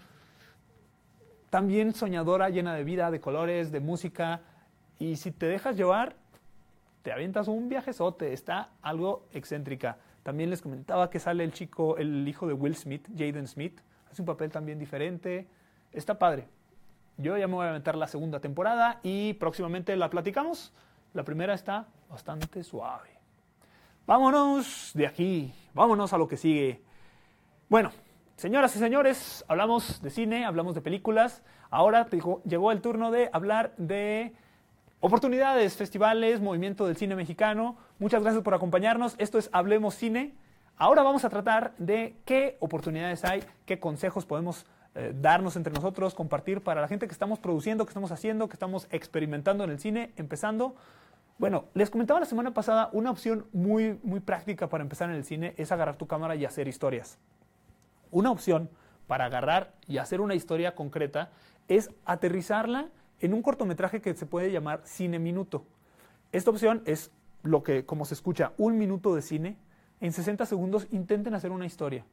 tan 1.49 1.69
bien 1.69 1.95
soñadora, 1.95 2.51
llena 2.51 2.75
de 2.75 2.85
vida, 2.85 3.11
de 3.11 3.21
colores, 3.21 3.71
de 3.71 3.81
música, 3.81 4.41
y 4.99 5.17
si 5.17 5.31
te 5.31 5.47
dejas 5.47 5.77
llevar, 5.77 6.17
te 7.03 7.13
avientas 7.13 7.49
un 7.49 7.69
viajezote, 7.69 8.33
está 8.33 8.71
algo 8.83 9.27
excéntrica. 9.33 9.99
También 10.23 10.51
les 10.51 10.61
comentaba 10.61 11.09
que 11.09 11.19
sale 11.19 11.45
el 11.45 11.53
chico, 11.53 11.97
el 11.97 12.29
hijo 12.29 12.47
de 12.47 12.53
Will 12.53 12.77
Smith, 12.77 13.09
Jaden 13.17 13.47
Smith, 13.47 13.81
hace 14.11 14.21
un 14.21 14.27
papel 14.27 14.51
también 14.51 14.79
diferente, 14.79 15.47
está 15.93 16.19
padre. 16.19 16.49
Yo 17.17 17.37
ya 17.39 17.47
me 17.47 17.55
voy 17.55 17.67
a 17.67 17.71
aventar 17.71 17.97
la 17.97 18.07
segunda 18.07 18.41
temporada 18.41 19.01
y 19.03 19.35
próximamente 19.35 19.97
la 19.97 20.11
platicamos. 20.11 20.73
La 21.15 21.25
primera 21.25 21.55
está 21.55 21.89
bastante 22.11 22.63
suave. 22.65 23.09
Vámonos 24.07 24.91
de 24.95 25.07
aquí, 25.07 25.55
vámonos 25.73 26.13
a 26.13 26.19
lo 26.19 26.27
que 26.27 26.37
sigue. 26.37 26.83
Bueno, 27.69 27.93
señoras 28.37 28.75
y 28.75 28.81
señores, 28.81 29.45
hablamos 29.47 30.03
de 30.03 30.11
cine, 30.11 30.45
hablamos 30.45 30.75
de 30.75 30.81
películas. 30.81 31.43
Ahora 31.71 32.09
llegó 32.45 32.73
el 32.73 32.81
turno 32.81 33.13
de 33.13 33.31
hablar 33.33 33.73
de 33.77 34.35
oportunidades, 34.99 35.77
festivales, 35.77 36.41
movimiento 36.41 36.85
del 36.87 36.97
cine 36.97 37.15
mexicano. 37.15 37.77
Muchas 38.01 38.23
gracias 38.23 38.43
por 38.43 38.55
acompañarnos. 38.55 39.15
Esto 39.19 39.39
es 39.39 39.49
Hablemos 39.53 39.95
Cine. 39.95 40.35
Ahora 40.77 41.03
vamos 41.03 41.25
a 41.25 41.31
tratar 41.31 41.75
de 41.79 42.17
qué 42.25 42.57
oportunidades 42.59 43.25
hay, 43.25 43.45
qué 43.67 43.79
consejos 43.79 44.27
podemos 44.27 44.67
eh, 44.97 45.13
darnos 45.15 45.55
entre 45.55 45.73
nosotros, 45.73 46.15
compartir 46.15 46.63
para 46.63 46.81
la 46.81 46.89
gente 46.89 47.07
que 47.07 47.13
estamos 47.13 47.39
produciendo, 47.39 47.85
que 47.85 47.91
estamos 47.91 48.11
haciendo, 48.11 48.49
que 48.49 48.55
estamos 48.55 48.89
experimentando 48.91 49.63
en 49.63 49.71
el 49.71 49.79
cine, 49.79 50.13
empezando. 50.17 50.75
Bueno, 51.41 51.65
les 51.73 51.89
comentaba 51.89 52.21
la 52.21 52.27
semana 52.27 52.53
pasada, 52.53 52.91
una 52.93 53.11
opción 53.11 53.47
muy, 53.55 53.99
muy 54.03 54.21
práctica 54.21 54.69
para 54.69 54.83
empezar 54.83 55.09
en 55.09 55.17
el 55.17 55.25
cine 55.25 55.55
es 55.57 55.73
agarrar 55.73 55.97
tu 55.97 56.07
cámara 56.07 56.37
y 56.37 56.45
hacer 56.45 56.69
historias. 56.69 57.17
Una 58.11 58.31
opción 58.31 58.69
para 59.07 59.25
agarrar 59.25 59.73
y 59.89 59.97
hacer 59.97 60.21
una 60.21 60.35
historia 60.35 60.75
concreta 60.75 61.31
es 61.67 61.89
aterrizarla 62.05 62.91
en 63.21 63.33
un 63.33 63.41
cortometraje 63.41 64.03
que 64.03 64.13
se 64.13 64.27
puede 64.27 64.53
llamar 64.53 64.83
cine 64.85 65.19
minuto. 65.19 65.65
Esta 66.31 66.51
opción 66.51 66.83
es 66.85 67.11
lo 67.43 67.63
que, 67.63 67.87
como 67.87 68.05
se 68.05 68.13
escucha, 68.13 68.53
un 68.59 68.77
minuto 68.77 69.15
de 69.15 69.23
cine. 69.23 69.57
En 70.03 70.13
60 70.13 70.45
segundos 70.45 70.89
intenten 70.91 71.33
hacer 71.33 71.53
una 71.53 71.65
historia. 71.65 72.05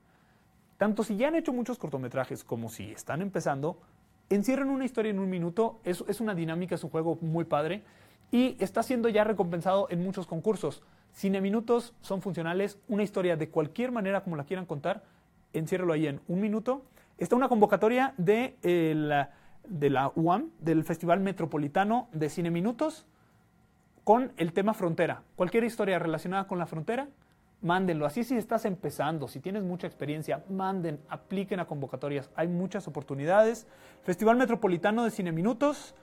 Tanto 0.77 1.03
si 1.03 1.17
ya 1.17 1.27
han 1.27 1.36
hecho 1.36 1.51
muchos 1.51 1.77
cortometrajes 1.77 2.46
como 2.46 2.69
si 2.69 2.91
están 2.91 3.22
empezando, 3.22 3.77
encierran 4.29 4.69
una 4.69 4.86
historia 4.86 5.10
en 5.10 5.19
un 5.19 5.29
minuto, 5.29 5.81
es, 5.84 6.01
es 6.07 6.22
una 6.22 6.34
dinámica, 6.34 6.75
es 6.75 6.84
un 6.86 6.91
juego 6.91 7.17
muy 7.19 7.43
padre 7.43 7.84
y 8.31 8.57
está 8.60 8.84
siendo 8.84 9.10
ya 9.10 9.24
recompensado 9.24 9.88
en 9.89 10.03
muchos 10.03 10.27
concursos. 10.27 10.84
Cine 11.12 11.41
minutos 11.41 11.93
son 12.01 12.22
funcionales, 12.22 12.79
una 12.88 13.03
historia 13.03 13.38
de 13.38 13.50
cualquier 13.50 13.91
manera 13.91 14.24
como 14.24 14.36
la 14.36 14.43
quieran 14.43 14.65
contar, 14.65 15.03
enciérralo 15.53 15.93
ahí 15.93 16.07
en 16.07 16.22
un 16.27 16.39
minuto. 16.41 16.84
Está 17.17 17.36
una 17.36 17.50
convocatoria 17.50 18.13
de, 18.17 18.55
de 18.62 19.89
la 19.89 20.12
UAM, 20.15 20.51
del 20.60 20.84
Festival 20.84 21.19
Metropolitano 21.19 22.10
de 22.12 22.29
Cine 22.29 22.51
Minutos, 22.51 23.05
con 24.03 24.31
el 24.38 24.53
tema 24.53 24.74
frontera. 24.74 25.24
Cualquier 25.36 25.63
historia 25.63 26.00
relacionada 26.00 26.48
con 26.48 26.60
la 26.60 26.67
frontera, 26.67 27.07
mándenlo. 27.62 28.05
Así 28.05 28.24
si 28.24 28.38
estás 28.38 28.65
empezando, 28.65 29.27
si 29.27 29.39
tienes 29.39 29.63
mucha 29.63 29.88
experiencia, 29.88 30.43
manden, 30.50 31.00
apliquen 31.10 31.60
a 31.60 31.65
convocatorias. 31.65 32.29
Hay 32.36 32.48
muchas 32.48 32.88
oportunidades. 32.88 33.67
Festival 34.03 34.38
Metropolitano 34.38 35.03
de 35.03 35.12
Cine 35.12 35.31
Minutos, 35.31 35.96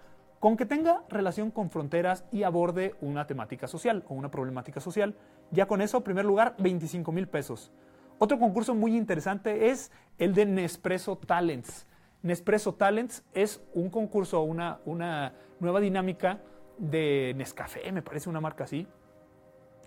con 0.44 0.58
que 0.58 0.66
tenga 0.66 1.04
relación 1.08 1.50
con 1.50 1.70
fronteras 1.70 2.26
y 2.30 2.42
aborde 2.42 2.96
una 3.00 3.26
temática 3.26 3.66
social 3.66 4.04
o 4.08 4.12
una 4.12 4.30
problemática 4.30 4.78
social. 4.78 5.14
Ya 5.52 5.64
con 5.64 5.80
eso, 5.80 5.96
en 5.96 6.02
primer 6.02 6.26
lugar, 6.26 6.54
25 6.58 7.12
mil 7.12 7.26
pesos. 7.28 7.72
Otro 8.18 8.38
concurso 8.38 8.74
muy 8.74 8.94
interesante 8.94 9.70
es 9.70 9.90
el 10.18 10.34
de 10.34 10.44
Nespresso 10.44 11.16
Talents. 11.16 11.86
Nespresso 12.20 12.74
Talents 12.74 13.24
es 13.32 13.62
un 13.72 13.88
concurso, 13.88 14.42
una, 14.42 14.80
una 14.84 15.32
nueva 15.60 15.80
dinámica 15.80 16.40
de 16.76 17.32
Nescafé, 17.38 17.90
me 17.90 18.02
parece 18.02 18.28
una 18.28 18.42
marca 18.42 18.64
así, 18.64 18.86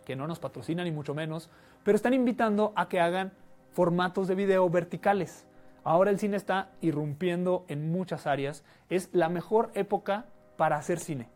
que 0.07 0.15
no 0.15 0.25
nos 0.25 0.39
patrocinan 0.39 0.85
ni 0.85 0.91
mucho 0.91 1.13
menos, 1.13 1.51
pero 1.83 1.95
están 1.95 2.15
invitando 2.15 2.73
a 2.75 2.89
que 2.89 2.99
hagan 2.99 3.31
formatos 3.73 4.27
de 4.27 4.33
video 4.33 4.67
verticales. 4.71 5.45
Ahora 5.83 6.09
el 6.09 6.17
cine 6.17 6.35
está 6.35 6.71
irrumpiendo 6.81 7.63
en 7.67 7.91
muchas 7.91 8.25
áreas. 8.25 8.63
Es 8.89 9.09
la 9.13 9.29
mejor 9.29 9.69
época 9.75 10.25
para 10.57 10.75
hacer 10.75 10.99
cine. 10.99 11.29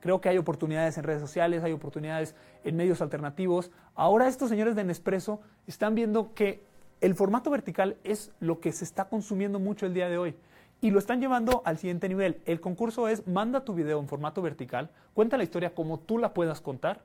Creo 0.00 0.20
que 0.20 0.28
hay 0.28 0.36
oportunidades 0.36 0.98
en 0.98 1.04
redes 1.04 1.22
sociales, 1.22 1.64
hay 1.64 1.72
oportunidades 1.72 2.34
en 2.62 2.76
medios 2.76 3.00
alternativos. 3.00 3.70
Ahora 3.94 4.28
estos 4.28 4.50
señores 4.50 4.76
de 4.76 4.84
Nespresso 4.84 5.40
están 5.66 5.94
viendo 5.94 6.34
que 6.34 6.62
el 7.00 7.14
formato 7.14 7.50
vertical 7.50 7.96
es 8.04 8.30
lo 8.38 8.60
que 8.60 8.72
se 8.72 8.84
está 8.84 9.08
consumiendo 9.08 9.58
mucho 9.58 9.86
el 9.86 9.94
día 9.94 10.10
de 10.10 10.18
hoy. 10.18 10.36
Y 10.82 10.90
lo 10.90 10.98
están 10.98 11.20
llevando 11.20 11.62
al 11.64 11.78
siguiente 11.78 12.08
nivel. 12.08 12.42
El 12.44 12.60
concurso 12.60 13.08
es 13.08 13.26
manda 13.26 13.64
tu 13.64 13.72
video 13.72 13.98
en 13.98 14.06
formato 14.06 14.42
vertical, 14.42 14.90
cuenta 15.14 15.38
la 15.38 15.44
historia 15.44 15.74
como 15.74 15.98
tú 15.98 16.18
la 16.18 16.34
puedas 16.34 16.60
contar 16.60 17.02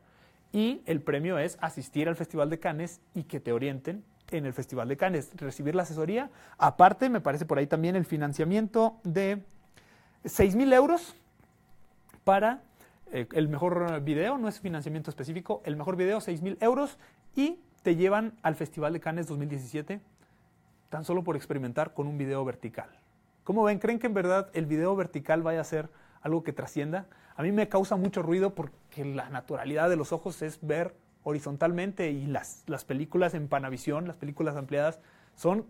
y 0.51 0.81
el 0.85 1.01
premio 1.01 1.37
es 1.39 1.57
asistir 1.61 2.09
al 2.09 2.15
Festival 2.15 2.49
de 2.49 2.59
Cannes 2.59 2.99
y 3.13 3.23
que 3.23 3.39
te 3.39 3.53
orienten 3.53 4.03
en 4.31 4.45
el 4.45 4.53
Festival 4.53 4.87
de 4.87 4.97
Cannes, 4.97 5.31
recibir 5.35 5.75
la 5.75 5.83
asesoría. 5.83 6.29
Aparte, 6.57 7.09
me 7.09 7.21
parece 7.21 7.45
por 7.45 7.57
ahí 7.57 7.67
también 7.67 7.95
el 7.95 8.05
financiamiento 8.05 8.97
de 9.03 9.43
6 10.25 10.55
mil 10.55 10.73
euros 10.73 11.15
para 12.29 12.61
eh, 13.11 13.25
el 13.33 13.47
mejor 13.47 14.01
video, 14.01 14.37
no 14.37 14.47
es 14.47 14.59
financiamiento 14.59 15.09
específico, 15.09 15.63
el 15.65 15.75
mejor 15.75 15.95
video, 15.95 16.21
6 16.21 16.43
mil 16.43 16.59
euros, 16.61 16.99
y 17.35 17.57
te 17.81 17.95
llevan 17.95 18.33
al 18.43 18.53
Festival 18.53 18.93
de 18.93 18.99
Cannes 18.99 19.25
2017 19.25 19.99
tan 20.89 21.03
solo 21.03 21.23
por 21.23 21.35
experimentar 21.35 21.95
con 21.95 22.05
un 22.05 22.19
video 22.19 22.45
vertical. 22.45 22.87
¿Cómo 23.43 23.63
ven? 23.63 23.79
¿Creen 23.79 23.97
que 23.97 24.05
en 24.05 24.13
verdad 24.13 24.51
el 24.53 24.67
video 24.67 24.95
vertical 24.95 25.41
vaya 25.41 25.61
a 25.61 25.63
ser 25.63 25.89
algo 26.21 26.43
que 26.43 26.53
trascienda? 26.53 27.07
A 27.35 27.41
mí 27.41 27.51
me 27.51 27.67
causa 27.67 27.95
mucho 27.95 28.21
ruido 28.21 28.53
porque 28.53 29.03
la 29.05 29.27
naturalidad 29.29 29.89
de 29.89 29.95
los 29.95 30.13
ojos 30.13 30.43
es 30.43 30.59
ver 30.61 30.93
horizontalmente 31.23 32.11
y 32.11 32.27
las, 32.27 32.61
las 32.67 32.85
películas 32.85 33.33
en 33.33 33.47
Panavisión, 33.47 34.05
las 34.07 34.17
películas 34.17 34.55
ampliadas, 34.55 34.99
son 35.35 35.65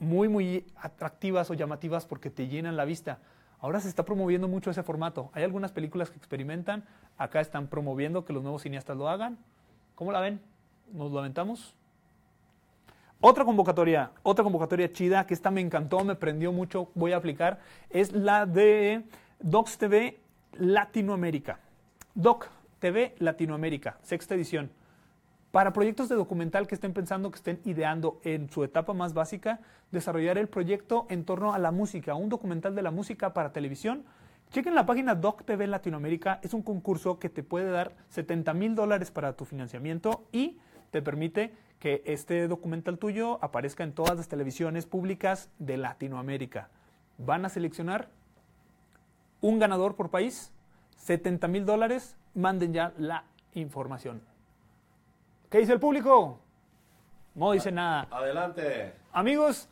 muy, 0.00 0.28
muy 0.28 0.66
atractivas 0.74 1.52
o 1.52 1.54
llamativas 1.54 2.04
porque 2.04 2.30
te 2.30 2.48
llenan 2.48 2.76
la 2.76 2.84
vista. 2.84 3.20
Ahora 3.60 3.80
se 3.80 3.88
está 3.88 4.04
promoviendo 4.04 4.48
mucho 4.48 4.70
ese 4.70 4.82
formato. 4.82 5.30
Hay 5.32 5.42
algunas 5.42 5.72
películas 5.72 6.10
que 6.10 6.18
experimentan, 6.18 6.84
acá 7.16 7.40
están 7.40 7.66
promoviendo 7.68 8.24
que 8.24 8.32
los 8.32 8.42
nuevos 8.42 8.62
cineastas 8.62 8.96
lo 8.96 9.08
hagan. 9.08 9.38
¿Cómo 9.94 10.12
la 10.12 10.20
ven? 10.20 10.40
¿Nos 10.92 11.12
lo 11.12 11.18
aventamos? 11.18 11.74
Otra 13.20 13.44
convocatoria, 13.44 14.10
otra 14.22 14.44
convocatoria 14.44 14.92
chida, 14.92 15.26
que 15.26 15.32
esta 15.32 15.50
me 15.50 15.62
encantó, 15.62 16.04
me 16.04 16.14
prendió 16.14 16.52
mucho, 16.52 16.90
voy 16.94 17.12
a 17.12 17.16
aplicar, 17.16 17.58
es 17.88 18.12
la 18.12 18.44
de 18.44 19.02
Docs 19.40 19.78
TV 19.78 20.18
Latinoamérica. 20.58 21.58
Doc 22.14 22.48
TV 22.80 23.14
Latinoamérica, 23.18 23.96
sexta 24.02 24.34
edición. 24.34 24.70
Para 25.54 25.72
proyectos 25.72 26.08
de 26.08 26.16
documental 26.16 26.66
que 26.66 26.74
estén 26.74 26.92
pensando, 26.92 27.30
que 27.30 27.36
estén 27.36 27.60
ideando 27.64 28.20
en 28.24 28.50
su 28.50 28.64
etapa 28.64 28.92
más 28.92 29.14
básica, 29.14 29.60
desarrollar 29.92 30.36
el 30.36 30.48
proyecto 30.48 31.06
en 31.08 31.24
torno 31.24 31.54
a 31.54 31.60
la 31.60 31.70
música, 31.70 32.16
un 32.16 32.28
documental 32.28 32.74
de 32.74 32.82
la 32.82 32.90
música 32.90 33.32
para 33.34 33.52
televisión. 33.52 34.04
Chequen 34.50 34.74
la 34.74 34.84
página 34.84 35.14
Doc 35.14 35.44
TV 35.44 35.68
Latinoamérica, 35.68 36.40
es 36.42 36.54
un 36.54 36.62
concurso 36.62 37.20
que 37.20 37.28
te 37.28 37.44
puede 37.44 37.70
dar 37.70 37.92
70 38.08 38.52
mil 38.52 38.74
dólares 38.74 39.12
para 39.12 39.34
tu 39.34 39.44
financiamiento 39.44 40.24
y 40.32 40.58
te 40.90 41.02
permite 41.02 41.54
que 41.78 42.02
este 42.04 42.48
documental 42.48 42.98
tuyo 42.98 43.38
aparezca 43.40 43.84
en 43.84 43.92
todas 43.92 44.16
las 44.16 44.26
televisiones 44.26 44.86
públicas 44.86 45.50
de 45.60 45.76
Latinoamérica. 45.76 46.68
Van 47.16 47.44
a 47.44 47.48
seleccionar 47.48 48.08
un 49.40 49.60
ganador 49.60 49.94
por 49.94 50.10
país, 50.10 50.52
70 50.96 51.46
mil 51.46 51.64
dólares, 51.64 52.16
manden 52.34 52.72
ya 52.72 52.92
la 52.98 53.22
información. 53.52 54.33
¿Qué 55.50 55.58
dice 55.58 55.72
el 55.72 55.80
público? 55.80 56.40
No 57.34 57.52
dice 57.52 57.70
nada. 57.70 58.08
Adelante. 58.10 58.94
Amigos, 59.12 59.68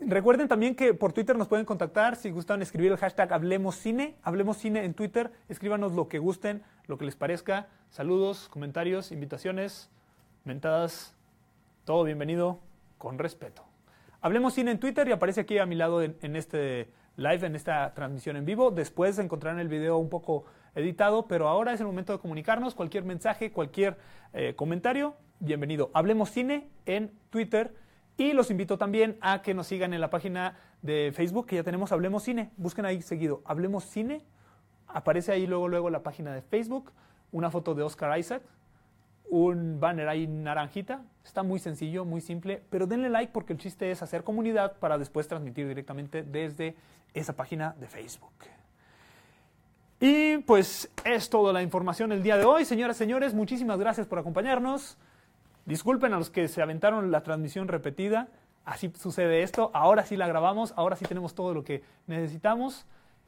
recuerden 0.00 0.48
también 0.48 0.74
que 0.74 0.94
por 0.94 1.12
Twitter 1.12 1.36
nos 1.36 1.48
pueden 1.48 1.64
contactar 1.64 2.16
si 2.16 2.30
gustan 2.30 2.62
escribir 2.62 2.92
el 2.92 2.98
hashtag 2.98 3.32
Hablemos 3.32 3.76
Cine. 3.76 4.16
Hablemos 4.22 4.58
Cine 4.58 4.84
en 4.84 4.94
Twitter. 4.94 5.32
Escríbanos 5.48 5.92
lo 5.92 6.08
que 6.08 6.18
gusten, 6.18 6.62
lo 6.86 6.98
que 6.98 7.04
les 7.04 7.16
parezca. 7.16 7.68
Saludos, 7.90 8.48
comentarios, 8.48 9.12
invitaciones, 9.12 9.90
mentadas. 10.44 11.14
Todo 11.84 12.04
bienvenido 12.04 12.60
con 12.98 13.18
respeto. 13.18 13.62
Hablemos 14.20 14.54
Cine 14.54 14.70
en 14.72 14.80
Twitter 14.80 15.06
y 15.08 15.12
aparece 15.12 15.42
aquí 15.42 15.58
a 15.58 15.66
mi 15.66 15.76
lado 15.76 16.02
en, 16.02 16.16
en 16.22 16.36
este 16.36 16.90
live 17.16 17.46
en 17.46 17.56
esta 17.56 17.92
transmisión 17.94 18.36
en 18.36 18.44
vivo. 18.44 18.70
Después 18.70 19.18
encontrarán 19.18 19.58
el 19.58 19.68
video 19.68 19.98
un 19.98 20.08
poco 20.08 20.44
editado, 20.76 21.26
pero 21.26 21.48
ahora 21.48 21.72
es 21.72 21.80
el 21.80 21.86
momento 21.86 22.12
de 22.12 22.20
comunicarnos. 22.20 22.74
Cualquier 22.74 23.04
mensaje, 23.04 23.50
cualquier 23.50 23.98
eh, 24.32 24.54
comentario, 24.54 25.16
bienvenido. 25.40 25.90
Hablemos 25.94 26.30
Cine 26.30 26.68
en 26.84 27.10
Twitter 27.30 27.74
y 28.18 28.34
los 28.34 28.50
invito 28.50 28.78
también 28.78 29.16
a 29.20 29.42
que 29.42 29.54
nos 29.54 29.66
sigan 29.66 29.94
en 29.94 30.00
la 30.00 30.10
página 30.10 30.56
de 30.82 31.12
Facebook 31.14 31.46
que 31.46 31.56
ya 31.56 31.64
tenemos 31.64 31.92
Hablemos 31.92 32.22
Cine. 32.22 32.50
Busquen 32.58 32.84
ahí 32.84 33.00
seguido 33.02 33.42
Hablemos 33.46 33.84
Cine. 33.84 34.22
Aparece 34.86 35.32
ahí 35.32 35.46
luego, 35.46 35.66
luego 35.66 35.90
la 35.90 36.02
página 36.02 36.32
de 36.32 36.42
Facebook, 36.42 36.92
una 37.32 37.50
foto 37.50 37.74
de 37.74 37.82
Oscar 37.82 38.16
Isaac. 38.18 38.42
un 39.28 39.80
banner 39.80 40.08
ahí 40.08 40.26
naranjita. 40.26 41.02
Está 41.24 41.42
muy 41.42 41.58
sencillo, 41.58 42.04
muy 42.04 42.20
simple, 42.20 42.62
pero 42.70 42.86
denle 42.86 43.08
like 43.08 43.32
porque 43.32 43.54
el 43.54 43.58
chiste 43.58 43.90
es 43.90 44.02
hacer 44.02 44.22
comunidad 44.22 44.78
para 44.78 44.98
después 44.98 45.26
transmitir 45.26 45.66
directamente 45.66 46.22
desde 46.22 46.76
esa 47.12 47.34
página 47.34 47.74
de 47.80 47.88
Facebook. 47.88 48.32
Y 49.98 50.38
pues 50.38 50.90
es 51.04 51.30
toda 51.30 51.52
la 51.52 51.62
información 51.62 52.12
el 52.12 52.22
día 52.22 52.36
de 52.36 52.44
hoy. 52.44 52.64
Señoras 52.64 52.96
señores, 52.96 53.32
muchísimas 53.32 53.78
gracias 53.78 54.06
por 54.06 54.18
acompañarnos. 54.18 54.98
Disculpen 55.64 56.12
a 56.12 56.18
los 56.18 56.30
que 56.30 56.48
se 56.48 56.60
aventaron 56.60 57.10
la 57.10 57.22
transmisión 57.22 57.68
repetida. 57.68 58.28
Así 58.64 58.92
sucede 58.96 59.42
esto. 59.42 59.70
Ahora 59.72 60.04
sí 60.04 60.16
la 60.16 60.28
grabamos, 60.28 60.74
ahora 60.76 60.96
sí 60.96 61.04
tenemos 61.06 61.34
todo 61.34 61.54
lo 61.54 61.64
que 61.64 61.82
necesitamos. 62.06 62.84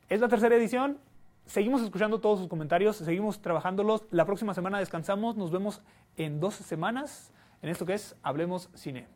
Es 0.09 0.21
la 0.21 0.29
tercera 0.29 0.57
edición. 0.57 0.99
Seguimos 1.47 1.81
escuchando 1.83 2.21
todos 2.21 2.41
sus 2.41 2.49
comentarios, 2.49 2.97
seguimos 2.97 3.41
trabajándolos. 3.41 4.05
La 4.11 4.27
próxima 4.27 4.53
semana 4.53 4.79
descansamos. 4.79 5.37
Nos 5.37 5.51
vemos 5.51 5.81
en 6.17 6.39
dos 6.41 6.55
semanas 6.55 7.33
en 7.63 7.71
esto 7.71 7.87
que 7.87 7.95
es 7.95 8.15
Hablemos 8.23 8.69
Cine. 8.75 9.09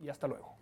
Y 0.00 0.08
hasta 0.08 0.26
luego. 0.26 0.61